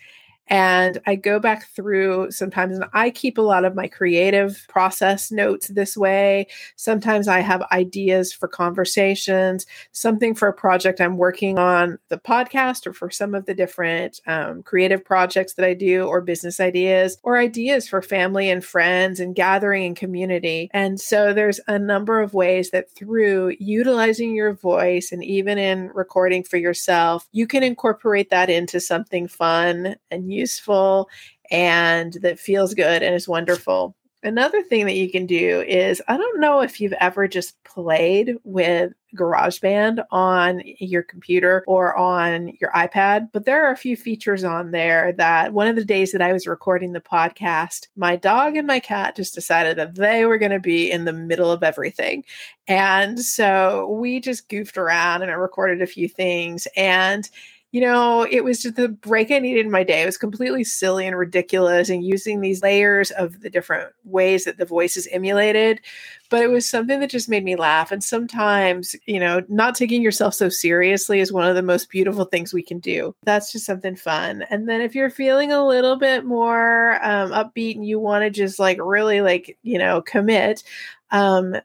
And 0.50 1.00
I 1.06 1.16
go 1.16 1.40
back 1.40 1.68
through 1.68 2.32
sometimes, 2.32 2.78
and 2.78 2.86
I 2.94 3.10
keep 3.10 3.38
a 3.38 3.42
lot 3.42 3.66
of 3.66 3.76
my 3.76 3.88
creative 3.88 4.66
process 4.70 5.32
notes 5.32 5.68
this 5.68 5.98
way. 5.98 6.48
Sometimes 6.76 7.28
I 7.28 7.40
have 7.40 7.62
ideas 7.72 8.32
for 8.32 8.48
conversations, 8.48 9.66
something 9.92 10.34
for 10.36 10.48
a 10.48 10.54
project 10.54 11.02
I'm 11.02 11.18
working 11.18 11.60
on, 11.60 12.00
the 12.10 12.18
podcast, 12.18 12.88
or 12.88 12.94
for 12.94 13.10
some 13.10 13.36
of 13.36 13.46
the 13.46 13.54
different 13.54 14.22
um, 14.28 14.64
creative 14.64 15.04
projects 15.04 15.54
that 15.56 15.66
I 15.66 15.74
do, 15.74 16.06
or 16.06 16.22
business 16.22 16.60
ideas, 16.60 17.18
or 17.24 17.38
ideas 17.38 17.88
for 17.88 18.02
family 18.02 18.50
and 18.50 18.64
friends 18.64 19.20
and 19.20 19.36
gathering 19.36 19.86
and 19.86 19.96
community. 19.96 20.70
And 20.74 21.00
so 21.00 21.34
there's 21.34 21.60
a 21.68 21.78
number 21.78 22.22
of 22.22 22.34
ways 22.34 22.72
that 22.72 22.90
through 22.96 23.56
utilizing 23.60 24.36
your 24.36 24.54
voice 24.54 25.12
and 25.12 25.24
even 25.24 25.58
in 25.58 25.90
recording 25.94 26.44
for 26.44 26.58
yourself, 26.58 27.28
you 27.32 27.48
can 27.48 27.64
incorporate 27.64 28.30
that 28.30 28.50
into 28.50 28.80
something 28.80 29.28
fun 29.28 29.96
and 30.12 30.32
useful 30.38 31.10
and 31.52 32.14
that 32.22 32.40
feels 32.40 32.74
good 32.74 33.04
and 33.04 33.16
is 33.16 33.28
wonderful. 33.28 33.96
Another 34.24 34.64
thing 34.64 34.86
that 34.86 34.96
you 34.96 35.12
can 35.12 35.26
do 35.26 35.62
is 35.62 36.02
I 36.08 36.18
don't 36.18 36.40
know 36.40 36.62
if 36.62 36.82
you've 36.82 36.94
ever 36.94 37.28
just 37.28 37.64
played 37.64 38.36
with 38.44 38.92
GarageBand 39.16 40.04
on 40.12 40.62
your 40.66 41.04
computer 41.04 41.64
or 41.68 41.96
on 41.96 42.52
your 42.60 42.72
iPad, 42.72 43.30
but 43.32 43.46
there 43.46 43.66
are 43.66 43.72
a 43.72 43.78
few 43.78 43.96
features 43.96 44.44
on 44.44 44.72
there 44.72 45.14
that 45.14 45.54
one 45.54 45.68
of 45.68 45.76
the 45.76 45.86
days 45.86 46.12
that 46.12 46.22
I 46.22 46.34
was 46.34 46.48
recording 46.48 46.94
the 46.94 47.00
podcast, 47.00 47.88
my 47.96 48.16
dog 48.16 48.58
and 48.58 48.66
my 48.66 48.80
cat 48.80 49.16
just 49.16 49.36
decided 49.36 49.78
that 49.78 49.96
they 49.96 50.26
were 50.26 50.40
going 50.40 50.52
to 50.52 50.60
be 50.60 50.92
in 50.92 51.06
the 51.06 51.14
middle 51.14 51.52
of 51.52 51.64
everything. 51.64 52.26
And 52.68 53.20
so 53.20 53.98
we 54.00 54.20
just 54.20 54.50
goofed 54.50 54.78
around 54.78 55.22
and 55.22 55.32
I 55.32 55.36
recorded 55.36 55.82
a 55.82 55.88
few 55.88 56.10
things 56.10 56.68
and 56.76 57.30
you 57.72 57.82
know, 57.82 58.26
it 58.30 58.46
was 58.46 58.62
just 58.62 58.76
the 58.76 58.88
break 58.88 59.30
I 59.30 59.40
needed 59.40 59.66
in 59.66 59.72
my 59.72 59.84
day. 59.84 60.02
It 60.02 60.06
was 60.06 60.18
completely 60.18 60.64
silly 60.64 61.06
and 61.06 61.18
ridiculous 61.18 61.90
and 61.90 62.04
using 62.04 62.40
these 62.40 62.62
layers 62.62 63.12
of 63.12 63.42
the 63.42 63.50
different 63.50 63.92
ways 64.06 64.46
that 64.46 64.58
the 64.58 64.66
voice 64.66 64.96
is 64.96 65.08
emulated. 65.12 65.82
But 66.30 66.44
it 66.44 66.48
was 66.48 66.68
something 66.68 67.02
that 67.02 67.10
just 67.10 67.28
made 67.28 67.44
me 67.44 67.58
laugh. 67.58 67.92
And 67.92 68.02
sometimes, 68.02 68.96
you 69.06 69.20
know, 69.20 69.44
not 69.50 69.76
taking 69.76 70.02
yourself 70.02 70.34
so 70.34 70.48
seriously 70.48 71.20
is 71.20 71.34
one 71.34 71.48
of 71.48 71.56
the 71.56 71.62
most 71.62 71.90
beautiful 71.90 72.26
things 72.26 72.54
we 72.54 72.64
can 72.64 72.80
do. 72.80 73.14
That's 73.24 73.52
just 73.52 73.66
something 73.66 73.98
fun. 73.98 74.44
And 74.50 74.70
then 74.70 74.80
if 74.80 74.96
you're 74.96 75.10
feeling 75.10 75.52
a 75.52 75.66
little 75.66 75.98
bit 75.98 76.24
more 76.24 77.04
um, 77.04 77.32
upbeat 77.32 77.76
and 77.76 77.86
you 77.86 78.00
want 78.00 78.24
to 78.24 78.30
just 78.30 78.60
like 78.60 78.78
really 78.82 79.20
like, 79.20 79.58
you 79.64 79.78
know, 79.78 80.02
commit, 80.02 80.64
um, 81.12 81.56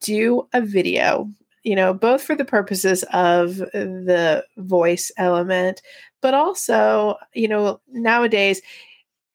do 0.00 0.48
a 0.54 0.62
video 0.62 1.30
you 1.62 1.76
know, 1.76 1.94
both 1.94 2.22
for 2.22 2.34
the 2.34 2.44
purposes 2.44 3.04
of 3.12 3.56
the 3.56 4.44
voice 4.56 5.10
element, 5.16 5.82
but 6.20 6.34
also, 6.34 7.16
you 7.34 7.48
know, 7.48 7.80
nowadays, 7.88 8.60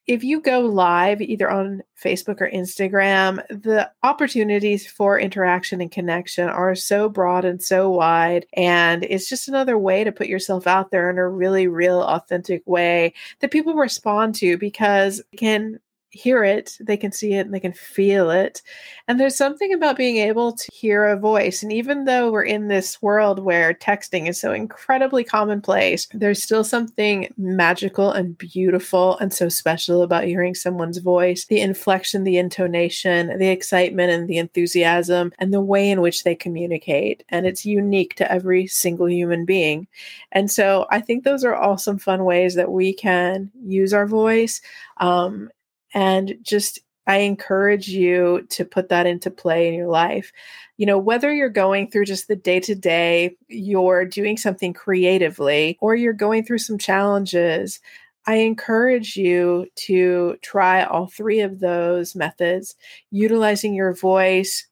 if 0.08 0.24
you 0.24 0.40
go 0.40 0.62
live 0.62 1.22
either 1.22 1.52
on 1.52 1.84
Facebook 2.02 2.40
or 2.40 2.50
Instagram, 2.50 3.46
the 3.50 3.92
opportunities 4.04 4.88
for 4.88 5.20
interaction 5.20 5.82
and 5.82 5.92
connection 5.92 6.48
are 6.48 6.76
so 6.76 7.10
broad 7.10 7.44
and 7.44 7.62
so 7.62 7.90
wide. 7.90 8.46
And 8.54 9.04
it's 9.04 9.28
just 9.28 9.50
another 9.50 9.78
way 9.78 10.06
to 10.06 10.12
put 10.14 10.28
yourself 10.28 10.66
out 10.66 10.92
there 10.92 11.10
in 11.10 11.18
a 11.18 11.28
really 11.28 11.68
real, 11.68 12.02
authentic 12.02 12.64
way 12.66 13.14
that 13.42 13.52
people 13.52 13.74
respond 13.74 14.36
to 14.36 14.58
because 14.58 15.22
can 15.36 15.78
hear 16.18 16.44
it, 16.44 16.78
they 16.80 16.98
can 16.98 17.12
see 17.12 17.34
it, 17.34 17.46
and 17.46 17.54
they 17.54 17.60
can 17.60 17.74
feel 17.74 18.30
it. 18.30 18.62
And 19.08 19.20
there's 19.20 19.36
something 19.36 19.74
about 19.74 19.96
being 19.96 20.18
able 20.18 20.52
to 20.52 20.68
hear 20.74 21.06
a 21.06 21.18
voice. 21.18 21.64
And 21.64 21.72
even 21.72 22.06
though 22.06 22.32
we're 22.32 22.44
in 22.44 22.68
this 22.68 23.02
world 23.02 23.40
where 23.40 23.74
texting 23.74 24.28
is 24.28 24.40
so 24.40 24.52
incredibly 24.52 25.24
commonplace, 25.24 26.08
there's 26.14 26.44
still 26.44 26.64
something 26.64 27.34
magical 27.38 28.12
and 28.12 28.38
beautiful 28.38 29.18
and 29.20 29.34
so 29.34 29.48
special 29.48 30.02
about 30.02 30.26
hearing 30.26 30.56
someone's 30.56 30.98
voice 30.98 31.46
the 31.46 31.62
inflection, 31.62 32.24
the 32.24 32.38
intonation, 32.38 33.38
the 33.38 33.50
excitement, 33.50 34.12
and 34.12 34.28
the 34.28 34.38
enthusiasm, 34.38 35.32
and 35.40 35.54
the 35.54 35.62
way 35.62 35.90
in 35.90 36.02
which 36.02 36.24
they 36.24 36.36
communicate. 36.36 37.24
And 37.30 37.46
it's 37.46 37.66
unique 37.66 38.16
to 38.16 38.32
every 38.32 38.68
single 38.68 39.10
human 39.10 39.46
being. 39.46 39.88
And 40.32 40.52
so 40.52 40.86
I 40.90 41.00
think 41.02 41.24
those 41.24 41.44
are 41.44 41.56
all 41.56 41.78
some 41.78 41.98
fun 41.98 42.26
ways 42.26 42.56
that 42.56 42.72
we 42.72 42.94
can 42.94 43.52
use 43.64 43.94
our 43.94 44.08
voice. 44.08 44.62
Um, 44.98 45.50
and 45.94 46.36
just 46.42 46.80
I 47.08 47.18
encourage 47.20 47.88
you 47.88 48.46
to 48.50 48.66
put 48.66 48.90
that 48.90 49.06
into 49.08 49.32
play 49.32 49.70
in 49.70 49.74
your 49.74 49.88
life. 49.88 50.34
You 50.76 50.86
know, 50.86 50.98
whether 50.98 51.34
you're 51.34 51.50
going 51.50 51.90
through 51.90 52.06
just 52.06 52.28
the 52.28 52.36
day 52.36 52.60
to 52.60 52.76
day, 52.76 53.36
you're 53.48 54.06
doing 54.06 54.36
something 54.36 54.74
creatively, 54.74 55.78
or 55.80 55.96
you're 55.96 56.14
going 56.14 56.44
through 56.44 56.58
some 56.60 56.78
challenges, 56.78 57.80
I 58.28 58.36
encourage 58.36 59.16
you 59.16 59.68
to 59.88 60.36
try 60.42 60.84
all 60.84 61.08
three 61.08 61.40
of 61.40 61.62
those 61.62 62.14
methods, 62.14 62.76
utilizing 63.10 63.74
your 63.74 63.94
voice, 63.94 64.68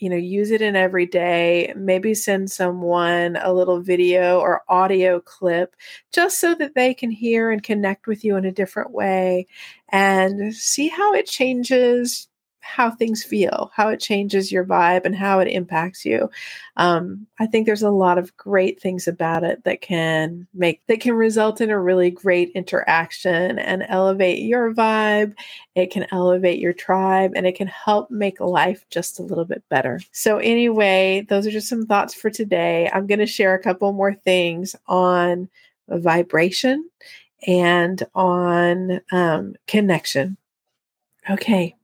you 0.00 0.08
know 0.10 0.16
use 0.16 0.50
it 0.50 0.62
in 0.62 0.76
every 0.76 1.06
day 1.06 1.72
maybe 1.76 2.14
send 2.14 2.50
someone 2.50 3.36
a 3.42 3.52
little 3.52 3.80
video 3.80 4.40
or 4.40 4.62
audio 4.68 5.20
clip 5.20 5.76
just 6.12 6.40
so 6.40 6.54
that 6.54 6.74
they 6.74 6.94
can 6.94 7.10
hear 7.10 7.50
and 7.50 7.62
connect 7.62 8.06
with 8.06 8.24
you 8.24 8.36
in 8.36 8.44
a 8.46 8.52
different 8.52 8.92
way 8.92 9.46
and 9.90 10.54
see 10.54 10.88
how 10.88 11.12
it 11.14 11.26
changes 11.26 12.28
how 12.60 12.90
things 12.90 13.24
feel, 13.24 13.70
how 13.74 13.88
it 13.88 14.00
changes 14.00 14.52
your 14.52 14.64
vibe, 14.64 15.04
and 15.04 15.14
how 15.14 15.40
it 15.40 15.48
impacts 15.48 16.04
you. 16.04 16.30
Um, 16.76 17.26
I 17.38 17.46
think 17.46 17.66
there's 17.66 17.82
a 17.82 17.90
lot 17.90 18.18
of 18.18 18.36
great 18.36 18.80
things 18.80 19.08
about 19.08 19.44
it 19.44 19.64
that 19.64 19.80
can 19.80 20.46
make 20.54 20.80
that 20.86 21.00
can 21.00 21.14
result 21.14 21.60
in 21.60 21.70
a 21.70 21.80
really 21.80 22.10
great 22.10 22.50
interaction 22.54 23.58
and 23.58 23.84
elevate 23.88 24.40
your 24.40 24.72
vibe. 24.72 25.34
It 25.74 25.90
can 25.90 26.06
elevate 26.12 26.58
your 26.58 26.72
tribe, 26.72 27.32
and 27.34 27.46
it 27.46 27.56
can 27.56 27.68
help 27.68 28.10
make 28.10 28.40
life 28.40 28.84
just 28.90 29.18
a 29.18 29.22
little 29.22 29.44
bit 29.44 29.62
better. 29.68 30.00
So, 30.12 30.38
anyway, 30.38 31.26
those 31.28 31.46
are 31.46 31.50
just 31.50 31.68
some 31.68 31.86
thoughts 31.86 32.14
for 32.14 32.30
today. 32.30 32.90
I'm 32.92 33.06
going 33.06 33.20
to 33.20 33.26
share 33.26 33.54
a 33.54 33.62
couple 33.62 33.92
more 33.92 34.14
things 34.14 34.76
on 34.86 35.48
vibration 35.88 36.88
and 37.46 38.02
on 38.14 39.00
um, 39.12 39.54
connection. 39.66 40.36
Okay, 41.28 41.76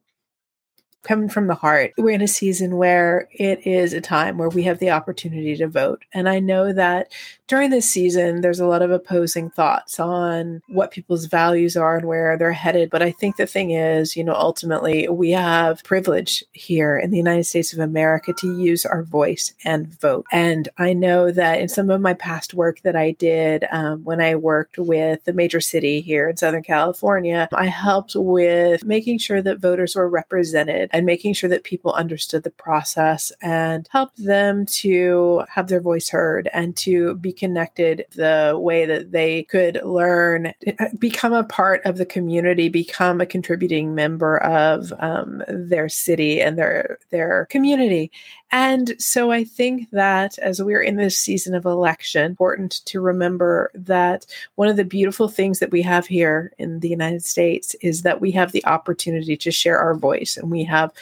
coming 1.07 1.29
from 1.29 1.47
the 1.47 1.55
heart. 1.55 1.93
We're 1.97 2.11
in 2.11 2.21
a 2.21 2.29
season 2.29 2.77
where 2.77 3.29
it 3.33 3.67
is 3.67 3.93
a 3.93 4.01
time 4.01 4.39
where 4.39 4.49
we 4.49 4.65
have 4.65 4.79
the 4.79 4.91
opportunity 4.91 5.57
to 5.57 5.69
vote. 5.69 6.05
And 6.13 6.29
I 6.29 6.41
know 6.41 6.73
that 6.73 7.13
during 7.49 7.71
this 7.71 7.89
season, 7.89 8.41
there's 8.41 8.59
a 8.59 8.67
lot 8.67 8.83
of 8.83 8.91
opposing 8.91 9.51
thoughts 9.51 10.01
on 10.01 10.63
what 10.69 10.91
people's 10.91 11.27
values 11.27 11.77
are 11.77 11.97
and 11.97 12.07
where 12.07 12.37
they're 12.37 12.53
headed. 12.53 12.91
But 12.91 13.03
I 13.03 13.13
think 13.13 13.37
the 13.37 13.47
thing 13.47 13.71
is, 13.71 14.17
you 14.17 14.25
know, 14.25 14.35
ultimately, 14.35 15.09
we 15.09 15.31
have 15.31 15.85
privilege 15.85 16.43
here 16.53 16.97
in 16.99 17.11
the 17.11 17.17
United 17.17 17.45
States 17.45 17.73
of 17.73 17.79
America 17.79 18.33
to 18.39 18.59
use 18.59 18.85
our 18.85 19.05
voice 19.05 19.55
and 19.65 19.87
vote. 20.01 20.27
And 20.33 20.69
I 20.79 20.93
know 20.93 21.31
that 21.31 21.61
in 21.61 21.69
some 21.69 21.91
of 21.91 22.01
my 22.01 22.15
past 22.15 22.55
work 22.55 22.81
that 22.83 22.97
I 22.97 23.13
did 23.13 23.65
um, 23.71 24.03
when 24.05 24.21
I 24.21 24.35
worked 24.35 24.79
with 24.79 25.25
the 25.25 25.33
major 25.33 25.61
city 25.61 26.01
here 26.01 26.29
in 26.29 26.37
Southern 26.37 26.65
California, 26.65 27.49
I 27.53 27.67
helped 27.67 28.17
with 28.17 28.85
making 28.85 29.19
sure 29.19 29.41
that 29.43 29.61
voters 29.61 29.95
were 29.95 30.09
represented 30.09 30.91
and 30.93 31.07
making 31.07 31.35
sure 31.35 31.51
that 31.51 31.63
people 31.63 31.93
understood 31.93 32.43
the 32.43 32.51
process 32.51 33.31
and 33.41 33.89
helped 33.93 34.25
them 34.25 34.67
to 34.67 35.45
have 35.49 35.69
their 35.69 35.81
voice 35.81 36.09
heard 36.09 36.49
and 36.53 36.77
to 36.79 37.15
be 37.15 37.36
connected 37.37 38.05
the 38.15 38.57
way 38.61 38.87
that 38.87 39.13
they 39.13 39.45
could 39.45 39.81
learn, 39.85 40.53
become 40.99 41.33
a 41.33 41.45
part 41.45 41.85
of 41.85 41.99
the 41.99 42.07
community, 42.07 42.69
become 42.69 43.21
a 43.21 43.27
contributing 43.27 43.95
member 43.95 44.39
of 44.39 44.93
um, 44.99 45.43
their 45.49 45.89
city 45.89 46.41
and 46.41 46.59
their 46.59 46.99
their 47.11 47.47
community. 47.47 48.11
And 48.53 48.95
so 48.99 49.31
I 49.31 49.45
think 49.45 49.91
that 49.91 50.39
as 50.39 50.63
we're 50.63 50.83
in 50.83 50.97
this 50.97 51.19
season 51.19 51.55
of 51.55 51.65
election, 51.65 52.25
important 52.25 52.85
to 52.87 53.01
remember 53.01 53.71
that 53.75 54.27
one 54.55 54.69
of 54.69 54.77
the 54.77 54.85
beautiful 54.85 55.29
things 55.29 55.59
that 55.59 55.73
we 55.73 55.83
have 55.83 56.07
here 56.07 56.53
in 56.59 56.81
the 56.81 56.89
United 56.89 57.25
States 57.25 57.75
is 57.83 58.03
that 58.03 58.21
we 58.21 58.31
have 58.33 58.53
the 58.53 58.65
opportunity 58.67 59.37
to 59.37 59.51
share 59.51 59.79
our 59.79 59.95
voice 59.95 60.37
and 60.37 60.51
we 60.51 60.65
have 60.65 60.93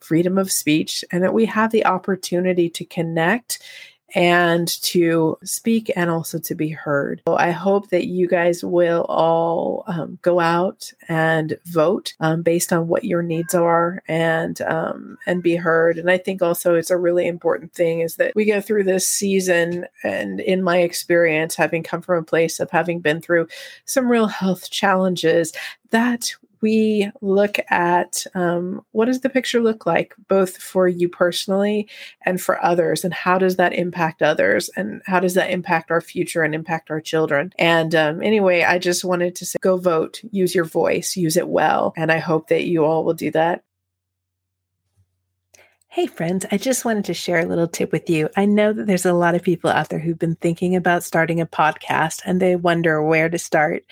freedom 0.00 0.36
of 0.38 0.52
speech 0.52 1.04
and 1.10 1.22
that 1.22 1.34
we 1.34 1.46
have 1.46 1.72
the 1.72 1.86
opportunity 1.86 2.68
to 2.68 2.84
connect 2.84 3.62
and 4.14 4.68
to 4.82 5.36
speak 5.42 5.90
and 5.96 6.10
also 6.10 6.38
to 6.38 6.54
be 6.54 6.68
heard. 6.68 7.22
So 7.26 7.36
I 7.36 7.50
hope 7.50 7.90
that 7.90 8.06
you 8.06 8.28
guys 8.28 8.64
will 8.64 9.02
all 9.08 9.84
um, 9.86 10.18
go 10.22 10.40
out 10.40 10.92
and 11.08 11.58
vote 11.66 12.14
um, 12.20 12.42
based 12.42 12.72
on 12.72 12.88
what 12.88 13.04
your 13.04 13.22
needs 13.22 13.54
are 13.54 14.02
and 14.06 14.60
um, 14.62 15.18
and 15.26 15.42
be 15.42 15.56
heard. 15.56 15.98
And 15.98 16.10
I 16.10 16.18
think 16.18 16.42
also 16.42 16.74
it's 16.74 16.90
a 16.90 16.96
really 16.96 17.26
important 17.26 17.72
thing 17.74 18.00
is 18.00 18.16
that 18.16 18.34
we 18.34 18.44
go 18.44 18.60
through 18.60 18.84
this 18.84 19.08
season. 19.08 19.86
And 20.02 20.40
in 20.40 20.62
my 20.62 20.78
experience, 20.78 21.54
having 21.54 21.82
come 21.82 22.02
from 22.02 22.18
a 22.18 22.26
place 22.26 22.60
of 22.60 22.70
having 22.70 23.00
been 23.00 23.20
through 23.20 23.48
some 23.84 24.10
real 24.10 24.26
health 24.26 24.70
challenges, 24.70 25.52
that 25.90 26.34
we 26.64 27.10
look 27.20 27.58
at 27.68 28.24
um, 28.34 28.80
what 28.92 29.04
does 29.04 29.20
the 29.20 29.28
picture 29.28 29.60
look 29.60 29.84
like, 29.84 30.14
both 30.28 30.56
for 30.56 30.88
you 30.88 31.10
personally 31.10 31.86
and 32.24 32.40
for 32.40 32.64
others, 32.64 33.04
and 33.04 33.12
how 33.12 33.36
does 33.36 33.56
that 33.56 33.74
impact 33.74 34.22
others, 34.22 34.70
and 34.74 35.02
how 35.04 35.20
does 35.20 35.34
that 35.34 35.50
impact 35.50 35.90
our 35.90 36.00
future 36.00 36.42
and 36.42 36.54
impact 36.54 36.90
our 36.90 37.02
children. 37.02 37.52
And 37.58 37.94
um, 37.94 38.22
anyway, 38.22 38.62
I 38.62 38.78
just 38.78 39.04
wanted 39.04 39.34
to 39.36 39.44
say 39.44 39.58
go 39.60 39.76
vote, 39.76 40.22
use 40.30 40.54
your 40.54 40.64
voice, 40.64 41.18
use 41.18 41.36
it 41.36 41.48
well. 41.48 41.92
And 41.98 42.10
I 42.10 42.18
hope 42.18 42.48
that 42.48 42.64
you 42.64 42.86
all 42.86 43.04
will 43.04 43.12
do 43.12 43.30
that. 43.32 43.62
Hey, 45.94 46.08
friends, 46.08 46.44
I 46.50 46.58
just 46.58 46.84
wanted 46.84 47.04
to 47.04 47.14
share 47.14 47.38
a 47.38 47.46
little 47.46 47.68
tip 47.68 47.92
with 47.92 48.10
you. 48.10 48.28
I 48.36 48.46
know 48.46 48.72
that 48.72 48.88
there's 48.88 49.06
a 49.06 49.12
lot 49.12 49.36
of 49.36 49.44
people 49.44 49.70
out 49.70 49.90
there 49.90 50.00
who've 50.00 50.18
been 50.18 50.34
thinking 50.34 50.74
about 50.74 51.04
starting 51.04 51.40
a 51.40 51.46
podcast 51.46 52.20
and 52.24 52.42
they 52.42 52.56
wonder 52.56 53.00
where 53.00 53.28
to 53.28 53.38
start. 53.38 53.84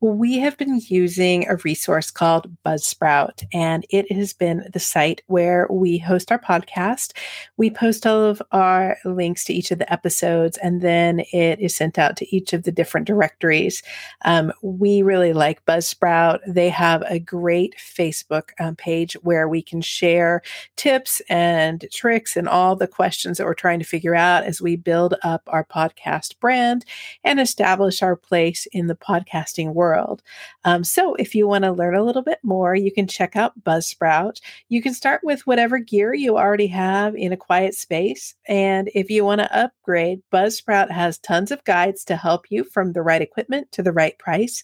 Well, 0.00 0.14
we 0.14 0.38
have 0.38 0.56
been 0.56 0.80
using 0.86 1.46
a 1.46 1.56
resource 1.56 2.10
called 2.10 2.50
Buzzsprout, 2.64 3.44
and 3.52 3.84
it 3.90 4.10
has 4.10 4.32
been 4.32 4.70
the 4.72 4.78
site 4.78 5.20
where 5.26 5.66
we 5.68 5.98
host 5.98 6.32
our 6.32 6.38
podcast. 6.38 7.12
We 7.58 7.68
post 7.68 8.06
all 8.06 8.24
of 8.24 8.40
our 8.52 8.96
links 9.04 9.44
to 9.44 9.52
each 9.52 9.70
of 9.70 9.78
the 9.78 9.92
episodes, 9.92 10.56
and 10.56 10.80
then 10.80 11.20
it 11.30 11.60
is 11.60 11.76
sent 11.76 11.98
out 11.98 12.16
to 12.16 12.34
each 12.34 12.54
of 12.54 12.62
the 12.62 12.72
different 12.72 13.06
directories. 13.06 13.82
Um, 14.24 14.50
we 14.62 15.02
really 15.02 15.34
like 15.34 15.66
Buzzsprout. 15.66 16.38
They 16.48 16.70
have 16.70 17.02
a 17.02 17.18
great 17.18 17.74
Facebook 17.76 18.52
um, 18.58 18.76
page 18.76 19.12
where 19.20 19.46
we 19.46 19.60
can 19.60 19.82
share 19.82 20.40
tips 20.76 21.20
and 21.28 21.49
and 21.50 21.84
tricks 21.92 22.36
and 22.36 22.48
all 22.48 22.76
the 22.76 22.86
questions 22.86 23.36
that 23.36 23.44
we're 23.44 23.54
trying 23.54 23.80
to 23.80 23.84
figure 23.84 24.14
out 24.14 24.44
as 24.44 24.62
we 24.62 24.76
build 24.76 25.14
up 25.24 25.42
our 25.48 25.64
podcast 25.64 26.38
brand 26.38 26.84
and 27.24 27.40
establish 27.40 28.02
our 28.02 28.14
place 28.14 28.66
in 28.72 28.86
the 28.86 28.94
podcasting 28.94 29.74
world. 29.74 30.22
Um, 30.64 30.84
so, 30.84 31.14
if 31.16 31.34
you 31.34 31.48
want 31.48 31.64
to 31.64 31.72
learn 31.72 31.96
a 31.96 32.04
little 32.04 32.22
bit 32.22 32.38
more, 32.44 32.74
you 32.76 32.92
can 32.92 33.08
check 33.08 33.34
out 33.34 33.64
Buzzsprout. 33.64 34.40
You 34.68 34.80
can 34.80 34.94
start 34.94 35.22
with 35.24 35.44
whatever 35.46 35.78
gear 35.78 36.14
you 36.14 36.38
already 36.38 36.68
have 36.68 37.16
in 37.16 37.32
a 37.32 37.36
quiet 37.36 37.74
space. 37.74 38.34
And 38.46 38.88
if 38.94 39.10
you 39.10 39.24
want 39.24 39.40
to 39.40 39.56
upgrade, 39.56 40.22
Buzzsprout 40.32 40.90
has 40.90 41.18
tons 41.18 41.50
of 41.50 41.64
guides 41.64 42.04
to 42.04 42.16
help 42.16 42.50
you 42.50 42.62
from 42.62 42.92
the 42.92 43.02
right 43.02 43.22
equipment 43.22 43.72
to 43.72 43.82
the 43.82 43.92
right 43.92 44.16
price. 44.18 44.62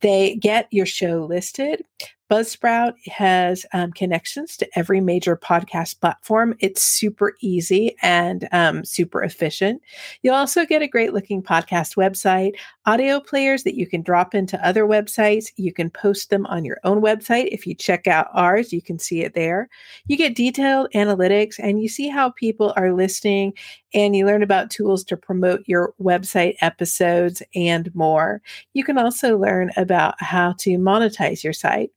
They 0.00 0.36
get 0.36 0.68
your 0.70 0.86
show 0.86 1.24
listed. 1.24 1.82
Buzzsprout 2.30 2.92
has 3.06 3.64
um, 3.72 3.90
connections 3.92 4.56
to 4.58 4.68
every 4.78 5.00
major 5.00 5.34
podcast 5.36 6.00
platform. 6.00 6.54
It's 6.60 6.82
super 6.82 7.34
easy 7.40 7.96
and 8.02 8.46
um, 8.52 8.84
super 8.84 9.22
efficient. 9.22 9.80
You'll 10.22 10.34
also 10.34 10.66
get 10.66 10.82
a 10.82 10.88
great 10.88 11.14
looking 11.14 11.42
podcast 11.42 11.96
website, 11.96 12.52
audio 12.84 13.18
players 13.18 13.62
that 13.62 13.76
you 13.76 13.86
can 13.86 14.02
drop 14.02 14.34
into 14.34 14.62
other 14.66 14.84
websites. 14.84 15.50
You 15.56 15.72
can 15.72 15.88
post 15.88 16.28
them 16.28 16.44
on 16.46 16.66
your 16.66 16.78
own 16.84 17.00
website. 17.00 17.48
If 17.50 17.66
you 17.66 17.74
check 17.74 18.06
out 18.06 18.28
ours, 18.34 18.74
you 18.74 18.82
can 18.82 18.98
see 18.98 19.22
it 19.22 19.34
there. 19.34 19.68
You 20.06 20.18
get 20.18 20.36
detailed 20.36 20.88
analytics 20.94 21.54
and 21.58 21.80
you 21.80 21.88
see 21.88 22.08
how 22.08 22.30
people 22.30 22.74
are 22.76 22.92
listening 22.92 23.54
and 23.94 24.14
you 24.14 24.26
learn 24.26 24.42
about 24.42 24.70
tools 24.70 25.02
to 25.04 25.16
promote 25.16 25.62
your 25.66 25.94
website 25.98 26.56
episodes 26.60 27.42
and 27.54 27.94
more. 27.94 28.42
You 28.74 28.84
can 28.84 28.98
also 28.98 29.38
learn 29.38 29.70
about 29.78 30.14
how 30.22 30.52
to 30.58 30.76
monetize 30.76 31.42
your 31.42 31.54
site. 31.54 31.90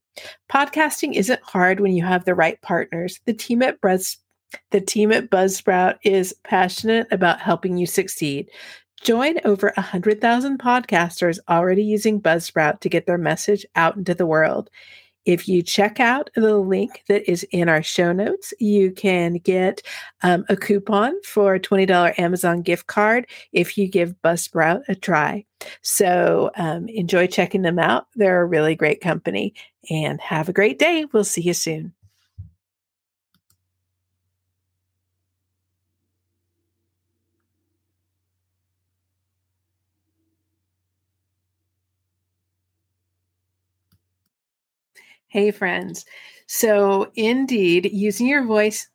Podcasting 0.50 1.14
isn't 1.14 1.42
hard 1.42 1.80
when 1.80 1.92
you 1.92 2.04
have 2.04 2.24
the 2.24 2.34
right 2.34 2.60
partners. 2.62 3.20
The 3.24 3.34
team 3.34 3.62
at 3.62 3.80
Buzz 3.80 4.18
the 4.70 4.80
team 4.80 5.12
at 5.12 5.30
Buzzsprout 5.30 5.96
is 6.02 6.34
passionate 6.44 7.06
about 7.10 7.40
helping 7.40 7.76
you 7.76 7.86
succeed. 7.86 8.50
Join 9.02 9.38
over 9.44 9.72
100,000 9.76 10.58
podcasters 10.58 11.38
already 11.48 11.82
using 11.82 12.20
Buzzsprout 12.20 12.80
to 12.80 12.88
get 12.88 13.06
their 13.06 13.18
message 13.18 13.66
out 13.74 13.96
into 13.96 14.14
the 14.14 14.26
world. 14.26 14.70
If 15.24 15.48
you 15.48 15.62
check 15.62 16.00
out 16.00 16.30
the 16.34 16.56
link 16.56 17.04
that 17.08 17.30
is 17.30 17.44
in 17.50 17.68
our 17.68 17.82
show 17.82 18.12
notes, 18.12 18.52
you 18.58 18.90
can 18.92 19.34
get 19.34 19.82
um, 20.22 20.44
a 20.48 20.56
coupon 20.56 21.14
for 21.22 21.54
a 21.54 21.60
$20 21.60 22.18
Amazon 22.18 22.62
gift 22.62 22.86
card 22.86 23.26
if 23.52 23.78
you 23.78 23.88
give 23.88 24.14
Buzzsprout 24.22 24.82
a 24.88 24.94
try. 24.94 25.44
So 25.82 26.50
um, 26.56 26.88
enjoy 26.88 27.28
checking 27.28 27.62
them 27.62 27.78
out. 27.78 28.06
They're 28.16 28.42
a 28.42 28.46
really 28.46 28.74
great 28.74 29.00
company 29.00 29.54
and 29.90 30.20
have 30.20 30.48
a 30.48 30.52
great 30.52 30.78
day. 30.78 31.06
We'll 31.12 31.24
see 31.24 31.42
you 31.42 31.54
soon. 31.54 31.92
Hey, 45.32 45.50
friends. 45.50 46.04
So, 46.46 47.10
indeed, 47.14 47.88
using 47.90 48.26
your 48.26 48.44
voice 48.44 48.86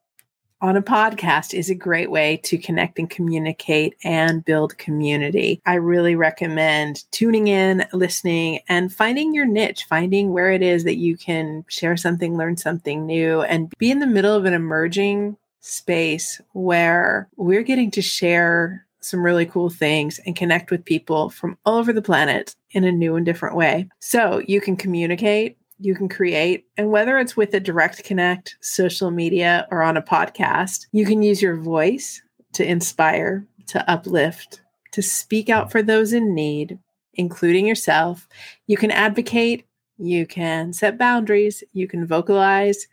on 0.61 0.77
a 0.77 0.83
podcast 0.83 1.55
is 1.55 1.71
a 1.71 1.73
great 1.73 2.11
way 2.11 2.37
to 2.43 2.59
connect 2.59 2.99
and 2.99 3.09
communicate 3.09 3.95
and 4.03 4.45
build 4.45 4.77
community. 4.77 5.63
I 5.65 5.73
really 5.77 6.15
recommend 6.15 7.05
tuning 7.09 7.47
in, 7.47 7.87
listening, 7.91 8.59
and 8.69 8.93
finding 8.93 9.33
your 9.33 9.47
niche, 9.47 9.85
finding 9.89 10.31
where 10.31 10.51
it 10.51 10.61
is 10.61 10.83
that 10.83 10.97
you 10.97 11.17
can 11.17 11.65
share 11.69 11.97
something, 11.97 12.37
learn 12.37 12.55
something 12.55 13.07
new, 13.07 13.41
and 13.41 13.73
be 13.79 13.89
in 13.89 13.97
the 13.97 14.05
middle 14.05 14.35
of 14.35 14.45
an 14.45 14.53
emerging 14.53 15.37
space 15.61 16.39
where 16.53 17.29
we're 17.35 17.63
getting 17.63 17.89
to 17.89 18.01
share 18.03 18.85
some 18.99 19.23
really 19.23 19.45
cool 19.45 19.69
things 19.69 20.19
and 20.25 20.35
connect 20.35 20.69
with 20.69 20.85
people 20.85 21.29
from 21.29 21.57
all 21.65 21.77
over 21.77 21.93
the 21.93 22.01
planet 22.01 22.55
in 22.71 22.83
a 22.83 22.91
new 22.91 23.15
and 23.15 23.25
different 23.25 23.55
way. 23.55 23.89
So 23.99 24.43
you 24.47 24.61
can 24.61 24.75
communicate 24.75 25.56
you 25.79 25.95
can 25.95 26.09
create. 26.09 26.65
And 26.77 26.91
whether 26.91 27.17
it's 27.17 27.37
with 27.37 27.53
a 27.53 27.59
direct 27.59 28.03
connect, 28.03 28.57
social 28.61 29.11
media, 29.11 29.67
or 29.71 29.81
on 29.81 29.97
a 29.97 30.01
podcast, 30.01 30.87
you 30.91 31.05
can 31.05 31.21
use 31.21 31.41
your 31.41 31.57
voice 31.57 32.21
to 32.53 32.67
inspire, 32.67 33.45
to 33.67 33.89
uplift, 33.89 34.61
to 34.91 35.01
speak 35.01 35.49
out 35.49 35.71
for 35.71 35.81
those 35.81 36.13
in 36.13 36.33
need, 36.33 36.79
including 37.13 37.67
yourself. 37.67 38.27
You 38.67 38.77
can 38.77 38.91
advocate, 38.91 39.65
you 39.97 40.25
can 40.25 40.73
set 40.73 40.97
boundaries, 40.97 41.63
you 41.73 41.87
can 41.87 42.05
vocalize, 42.05 42.87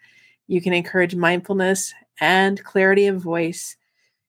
you 0.46 0.60
can 0.60 0.72
encourage 0.72 1.14
mindfulness 1.14 1.94
and 2.20 2.62
clarity 2.64 3.06
of 3.06 3.20
voice. 3.20 3.76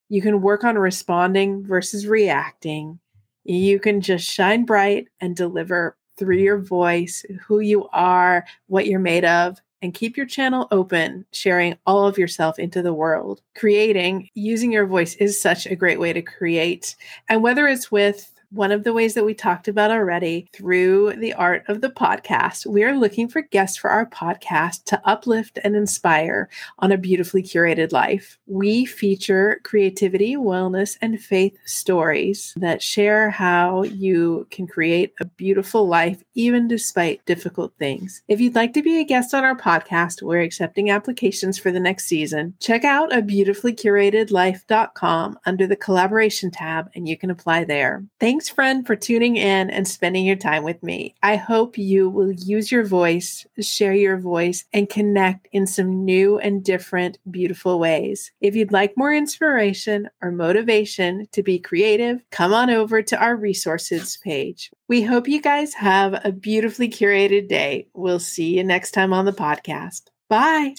You 0.10 0.22
can 0.22 0.42
work 0.42 0.64
on 0.64 0.78
responding 0.78 1.66
versus 1.66 2.08
reacting. 2.08 3.00
You 3.44 3.80
can 3.80 4.02
just 4.02 4.30
shine 4.30 4.66
bright 4.66 5.08
and 5.20 5.36
deliver 5.36 5.98
through 6.18 6.38
your 6.38 6.58
voice, 6.58 7.26
who 7.46 7.60
you 7.60 7.88
are, 7.90 8.46
what 8.68 8.88
you're 8.88 9.00
made 9.00 9.26
of, 9.26 9.60
and 9.82 9.94
keep 9.94 10.18
your 10.18 10.26
channel 10.26 10.68
open, 10.72 11.26
sharing 11.32 11.78
all 11.86 12.08
of 12.08 12.18
yourself 12.18 12.58
into 12.58 12.82
the 12.82 12.94
world. 12.94 13.42
Creating, 13.56 14.30
using 14.34 14.72
your 14.72 14.88
voice 14.88 15.16
is 15.16 15.40
such 15.40 15.66
a 15.68 15.76
great 15.76 16.00
way 16.00 16.12
to 16.14 16.22
create. 16.22 16.96
And 17.30 17.44
whether 17.44 17.68
it's 17.68 17.92
with 17.92 18.32
one 18.56 18.72
of 18.72 18.86
the 18.86 18.94
ways 18.94 19.14
that 19.14 19.26
we 19.26 19.34
talked 19.34 19.68
about 19.68 19.92
already 19.92 20.48
through 20.54 21.14
the 21.18 21.34
art 21.34 21.64
of 21.68 21.82
the 21.82 21.90
podcast, 21.90 22.66
we 22.66 22.84
are 22.84 22.96
looking 22.96 23.28
for 23.28 23.42
guests 23.42 23.78
for 23.78 23.90
our 23.90 24.06
podcast 24.06 24.86
to 24.86 25.02
uplift 25.04 25.60
and 25.64 25.76
inspire 25.76 26.50
on 26.80 26.92
a 26.92 26.98
beautifully 26.98 27.44
curated 27.44 27.92
life. 27.92 28.40
We 28.48 28.86
feature 28.86 29.60
creativity, 29.64 30.38
wellness, 30.38 30.98
and 31.02 31.22
faith 31.22 31.58
stories 31.66 32.54
that 32.56 32.82
share 32.82 33.30
how 33.30 33.84
you 33.84 34.48
can 34.52 34.68
create 34.68 35.14
a 35.20 35.26
beautiful 35.26 35.88
life 35.88 36.24
even 36.34 36.70
despite 36.70 37.26
difficult 37.26 37.74
things. 37.78 38.24
If 38.30 38.40
you'd 38.40 38.56
like 38.56 38.74
to 38.74 38.82
be 38.82 39.00
a 39.00 39.04
guest 39.04 39.34
on 39.34 39.44
our 39.44 39.58
podcast, 39.58 40.22
we're 40.22 40.42
accepting 40.42 40.90
applications 40.90 41.60
for 41.60 41.72
the 41.72 41.80
next 41.80 42.06
season. 42.06 42.54
Check 42.62 42.86
out 42.86 43.14
a 43.14 43.22
beautifully 43.22 43.74
curated 43.74 44.32
life.com 44.32 45.40
under 45.46 45.68
the 45.68 45.76
collaboration 45.76 46.52
tab 46.52 46.90
and 46.96 47.08
you 47.10 47.18
can 47.18 47.30
apply 47.30 47.66
there. 47.66 48.06
Thank 48.18 48.45
Thanks, 48.46 48.54
friend, 48.54 48.86
for 48.86 48.96
tuning 48.96 49.38
in 49.38 49.72
and 49.72 49.88
spending 49.88 50.24
your 50.24 50.36
time 50.36 50.64
with 50.64 50.84
me. 50.84 51.16
I 51.24 51.36
hope 51.36 51.80
you 51.80 52.08
will 52.12 52.32
use 52.32 52.72
your 52.72 52.84
voice, 52.84 53.44
share 53.60 53.96
your 53.96 54.18
voice, 54.18 54.66
and 54.72 54.88
connect 54.88 55.48
in 55.52 55.66
some 55.66 56.06
new 56.06 56.38
and 56.38 56.64
different, 56.64 57.18
beautiful 57.32 57.80
ways. 57.80 58.32
If 58.42 58.56
you'd 58.56 58.72
like 58.72 58.96
more 58.96 59.12
inspiration 59.12 60.10
or 60.22 60.32
motivation 60.32 61.26
to 61.32 61.42
be 61.42 61.58
creative, 61.58 62.22
come 62.30 62.54
on 62.54 62.70
over 62.70 63.02
to 63.02 63.18
our 63.18 63.36
resources 63.36 64.20
page. 64.24 64.70
We 64.88 65.02
hope 65.02 65.28
you 65.28 65.42
guys 65.42 65.74
have 65.74 66.22
a 66.24 66.32
beautifully 66.32 66.90
curated 66.90 67.50
day. 67.50 67.88
We'll 67.96 68.20
see 68.20 68.58
you 68.58 68.64
next 68.64 68.92
time 68.92 69.12
on 69.12 69.26
the 69.26 69.34
podcast. 69.34 70.04
Bye. 70.30 70.76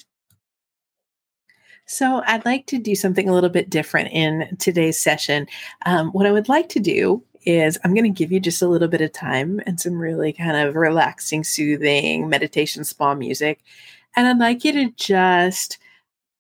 So, 1.89 2.21
I'd 2.27 2.45
like 2.45 2.67
to 2.67 2.79
do 2.79 2.97
something 2.97 3.29
a 3.29 3.33
little 3.33 3.51
bit 3.51 3.71
different 3.71 4.11
in 4.11 4.57
today's 4.59 5.01
session. 5.01 5.47
Um, 5.85 6.09
what 6.09 6.27
I 6.27 6.33
would 6.33 6.49
like 6.49 6.69
to 6.71 6.81
do 6.81 7.23
is 7.47 7.79
I'm 7.85 7.95
going 7.95 8.13
to 8.13 8.19
give 8.19 8.33
you 8.33 8.41
just 8.41 8.61
a 8.61 8.69
little 8.69 8.89
bit 8.89 9.01
of 9.01 9.13
time 9.13 9.61
and 9.65 9.81
some 9.81 9.95
really 9.95 10.33
kind 10.33 10.57
of 10.57 10.75
relaxing, 10.75 11.45
soothing 11.45 12.29
meditation 12.29 12.85
spa 12.85 13.15
music. 13.15 13.61
And 14.17 14.27
I'd 14.27 14.39
like 14.39 14.65
you 14.65 14.73
to 14.73 14.91
just 14.97 15.79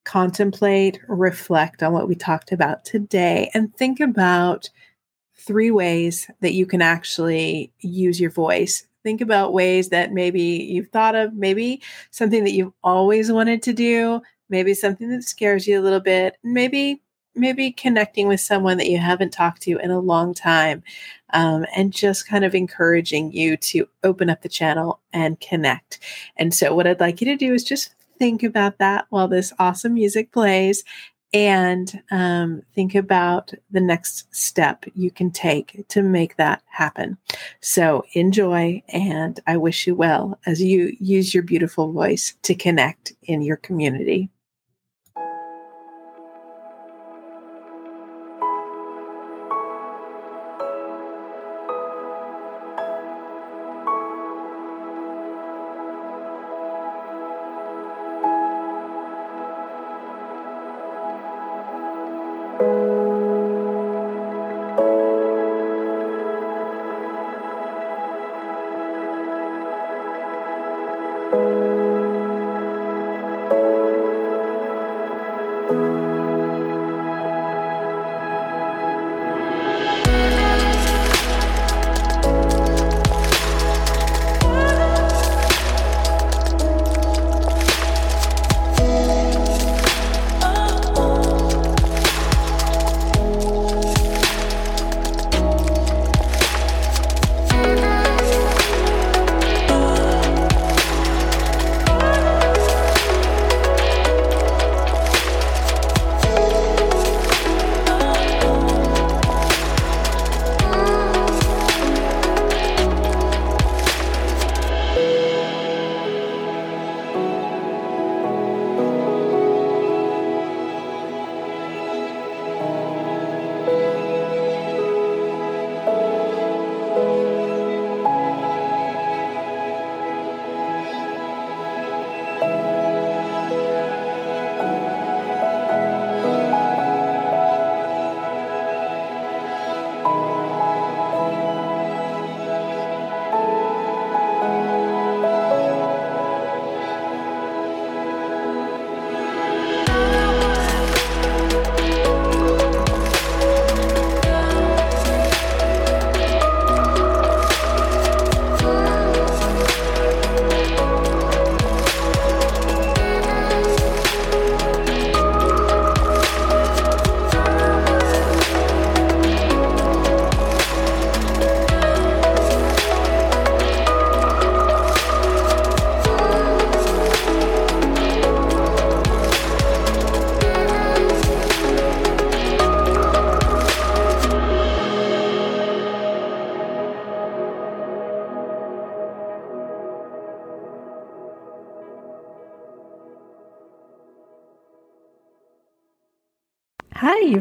contemplate, 0.04 1.00
reflect 1.08 1.82
on 1.82 1.92
what 1.92 2.08
we 2.08 2.14
talked 2.14 2.52
about 2.52 2.84
today, 2.84 3.50
and 3.54 3.74
think 3.76 4.00
about 4.00 4.68
three 5.36 5.70
ways 5.70 6.30
that 6.40 6.54
you 6.54 6.66
can 6.66 6.82
actually 6.82 7.72
use 7.80 8.20
your 8.20 8.30
voice. 8.30 8.86
Think 9.02 9.20
about 9.20 9.52
ways 9.52 9.90
that 9.90 10.12
maybe 10.12 10.42
you've 10.42 10.88
thought 10.88 11.14
of, 11.14 11.34
maybe 11.34 11.82
something 12.10 12.42
that 12.44 12.52
you've 12.52 12.72
always 12.82 13.30
wanted 13.30 13.62
to 13.64 13.72
do, 13.72 14.20
maybe 14.48 14.74
something 14.74 15.08
that 15.10 15.22
scares 15.22 15.66
you 15.66 15.78
a 15.78 15.82
little 15.82 16.00
bit, 16.00 16.36
maybe 16.42 17.02
maybe 17.36 17.70
connecting 17.70 18.28
with 18.28 18.40
someone 18.40 18.78
that 18.78 18.88
you 18.88 18.98
haven't 18.98 19.32
talked 19.32 19.62
to 19.62 19.78
in 19.78 19.90
a 19.90 20.00
long 20.00 20.34
time 20.34 20.82
um, 21.30 21.66
and 21.76 21.92
just 21.92 22.28
kind 22.28 22.44
of 22.44 22.54
encouraging 22.54 23.32
you 23.32 23.56
to 23.58 23.88
open 24.02 24.30
up 24.30 24.42
the 24.42 24.48
channel 24.48 25.00
and 25.12 25.40
connect. 25.40 25.98
And 26.36 26.54
so, 26.54 26.74
what 26.74 26.86
I'd 26.86 27.00
like 27.00 27.20
you 27.20 27.26
to 27.26 27.36
do 27.36 27.54
is 27.54 27.64
just 27.64 27.94
think 28.18 28.42
about 28.42 28.78
that 28.78 29.06
while 29.10 29.28
this 29.28 29.52
awesome 29.58 29.94
music 29.94 30.32
plays 30.32 30.84
and 31.32 32.02
um, 32.10 32.62
think 32.74 32.94
about 32.94 33.52
the 33.70 33.80
next 33.80 34.34
step 34.34 34.84
you 34.94 35.10
can 35.10 35.30
take 35.30 35.84
to 35.88 36.02
make 36.02 36.36
that 36.36 36.62
happen. 36.66 37.18
So 37.60 38.04
enjoy, 38.14 38.82
and 38.88 39.38
I 39.46 39.56
wish 39.56 39.86
you 39.86 39.94
well 39.94 40.38
as 40.46 40.62
you 40.62 40.96
use 40.98 41.34
your 41.34 41.42
beautiful 41.42 41.92
voice 41.92 42.34
to 42.42 42.54
connect 42.54 43.12
in 43.24 43.42
your 43.42 43.56
community. 43.56 44.30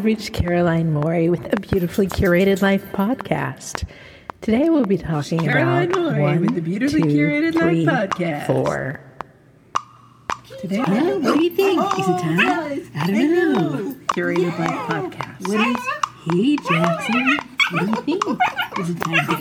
You've 0.07 0.31
Caroline 0.33 0.93
Morey 0.93 1.29
with 1.29 1.51
a 1.51 1.59
beautifully 1.59 2.05
curated 2.05 2.61
life 2.61 2.85
podcast. 2.91 3.87
Today 4.41 4.69
we'll 4.69 4.85
be 4.85 4.99
talking 4.99 5.39
Caroline 5.39 5.89
about 5.91 6.03
Morey 6.03 6.21
one, 6.21 6.41
with 6.41 6.53
the 6.53 6.61
Beautifully 6.61 7.01
two, 7.01 7.07
Curated 7.07 7.55
Life 7.55 8.09
podcast. 8.11 8.45
four. 8.45 8.99
Today, 10.59 10.83
Well, 10.87 11.21
what 11.21 11.33
do 11.39 11.43
you 11.43 11.49
think? 11.49 11.81
Is 11.81 12.07
it 12.07 12.11
oh, 12.11 12.17
time? 12.19 12.39
I 12.95 13.07
don't 13.07 13.33
know. 13.33 13.95
Curated 14.13 14.59
Life 14.59 14.79
Podcast. 14.89 15.47
What 15.47 15.67
is? 15.69 15.77
Hey, 16.29 16.55
Jackson. 16.57 17.37
What 17.71 18.05
do 18.05 18.11
you 18.11 18.19
think? 18.19 18.39
Is 18.79 18.89
it 18.91 18.99
time 19.01 19.25
to 19.25 19.35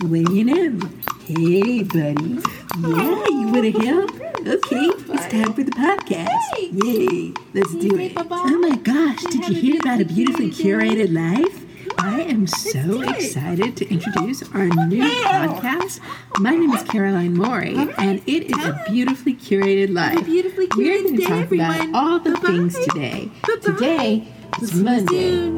go? 0.00 0.08
Do 0.08 0.34
you 0.34 0.44
know? 0.44 0.88
Hey, 1.26 1.82
buddy. 1.82 2.40
Yeah, 2.80 3.24
you 3.28 3.46
want 3.52 3.62
to 3.62 3.70
help? 3.72 4.21
Okay, 4.44 4.90
it's 5.12 5.26
time 5.32 5.52
for 5.52 5.62
the 5.62 5.70
podcast. 5.70 6.28
Yay, 6.58 7.32
let's 7.54 7.72
do 7.76 7.96
it. 7.96 8.12
Oh 8.16 8.58
my 8.58 8.74
gosh, 8.76 9.22
did 9.24 9.48
you 9.48 9.54
hear 9.54 9.80
about 9.80 10.00
a 10.00 10.04
beautifully 10.04 10.50
curated 10.50 11.14
life? 11.14 11.64
I 11.98 12.22
am 12.22 12.48
so 12.48 13.02
excited 13.02 13.76
to 13.76 13.88
introduce 13.88 14.42
our 14.52 14.66
new 14.66 15.04
podcast. 15.04 16.00
My 16.40 16.56
name 16.56 16.72
is 16.72 16.82
Caroline 16.82 17.34
Morey, 17.34 17.76
and 17.98 18.20
it 18.26 18.50
is 18.50 18.64
a 18.64 18.82
beautifully 18.88 19.34
curated 19.34 19.94
life. 19.94 20.24
beautifully 20.24 20.66
We're 20.76 20.98
curated 20.98 21.02
going 21.04 21.16
to 21.18 21.26
talk 21.26 21.52
about 21.52 21.94
all 21.94 22.18
the 22.18 22.36
things 22.38 22.76
today. 22.86 23.30
Today 23.62 24.26
is 24.60 24.74
Monday. 24.74 25.54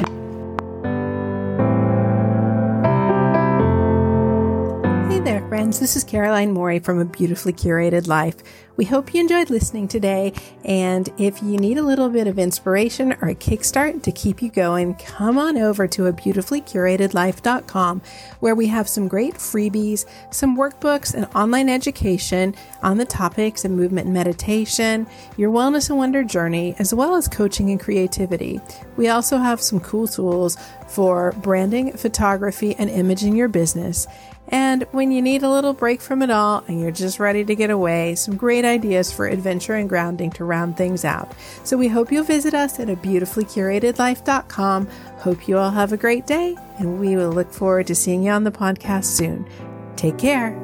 Hey 5.08 5.20
there, 5.20 5.48
friends. 5.48 5.80
This 5.80 5.96
is 5.96 6.04
Caroline 6.04 6.52
Morey 6.52 6.80
from 6.80 6.98
A 6.98 7.04
Beautifully 7.04 7.52
Curated 7.52 8.08
Life. 8.08 8.36
We 8.76 8.84
hope 8.84 9.14
you 9.14 9.20
enjoyed 9.20 9.50
listening 9.50 9.86
today. 9.86 10.32
And 10.64 11.08
if 11.16 11.42
you 11.42 11.58
need 11.58 11.78
a 11.78 11.82
little 11.82 12.08
bit 12.08 12.26
of 12.26 12.38
inspiration 12.38 13.12
or 13.22 13.28
a 13.28 13.34
kickstart 13.34 14.02
to 14.02 14.10
keep 14.10 14.42
you 14.42 14.50
going, 14.50 14.96
come 14.96 15.38
on 15.38 15.56
over 15.56 15.86
to 15.86 16.06
a 16.06 16.12
beautifullycuratedlife.com 16.12 18.02
where 18.40 18.54
we 18.54 18.66
have 18.66 18.88
some 18.88 19.06
great 19.06 19.34
freebies, 19.34 20.06
some 20.30 20.56
workbooks, 20.56 21.14
and 21.14 21.26
online 21.36 21.68
education 21.68 22.54
on 22.82 22.96
the 22.96 23.04
topics 23.04 23.64
of 23.64 23.70
movement 23.70 24.06
and 24.06 24.14
meditation, 24.14 25.06
your 25.36 25.52
wellness 25.52 25.88
and 25.88 25.98
wonder 25.98 26.24
journey, 26.24 26.74
as 26.80 26.92
well 26.92 27.14
as 27.14 27.28
coaching 27.28 27.70
and 27.70 27.78
creativity. 27.78 28.60
We 28.96 29.08
also 29.08 29.38
have 29.38 29.60
some 29.60 29.78
cool 29.80 30.08
tools 30.08 30.56
for 30.88 31.32
branding, 31.32 31.92
photography, 31.92 32.74
and 32.74 32.90
imaging 32.90 33.36
your 33.36 33.48
business. 33.48 34.06
And 34.48 34.86
when 34.92 35.10
you 35.10 35.22
need 35.22 35.42
a 35.42 35.48
little 35.48 35.72
break 35.72 36.00
from 36.00 36.22
it 36.22 36.30
all 36.30 36.62
and 36.68 36.80
you're 36.80 36.90
just 36.90 37.18
ready 37.18 37.44
to 37.44 37.54
get 37.54 37.70
away, 37.70 38.14
some 38.14 38.36
great 38.36 38.63
ideas 38.64 39.12
for 39.12 39.26
adventure 39.26 39.74
and 39.74 39.88
grounding 39.88 40.30
to 40.32 40.44
round 40.44 40.76
things 40.76 41.04
out. 41.04 41.32
So 41.64 41.76
we 41.76 41.88
hope 41.88 42.10
you'll 42.10 42.24
visit 42.24 42.54
us 42.54 42.80
at 42.80 42.90
a 42.90 42.96
beautifullycuratedlife.com. 42.96 44.86
Hope 45.18 45.48
you 45.48 45.58
all 45.58 45.70
have 45.70 45.92
a 45.92 45.96
great 45.96 46.26
day, 46.26 46.56
and 46.78 46.98
we 47.00 47.16
will 47.16 47.32
look 47.32 47.52
forward 47.52 47.86
to 47.88 47.94
seeing 47.94 48.22
you 48.22 48.30
on 48.30 48.44
the 48.44 48.52
podcast 48.52 49.04
soon. 49.04 49.48
Take 49.96 50.18
care. 50.18 50.63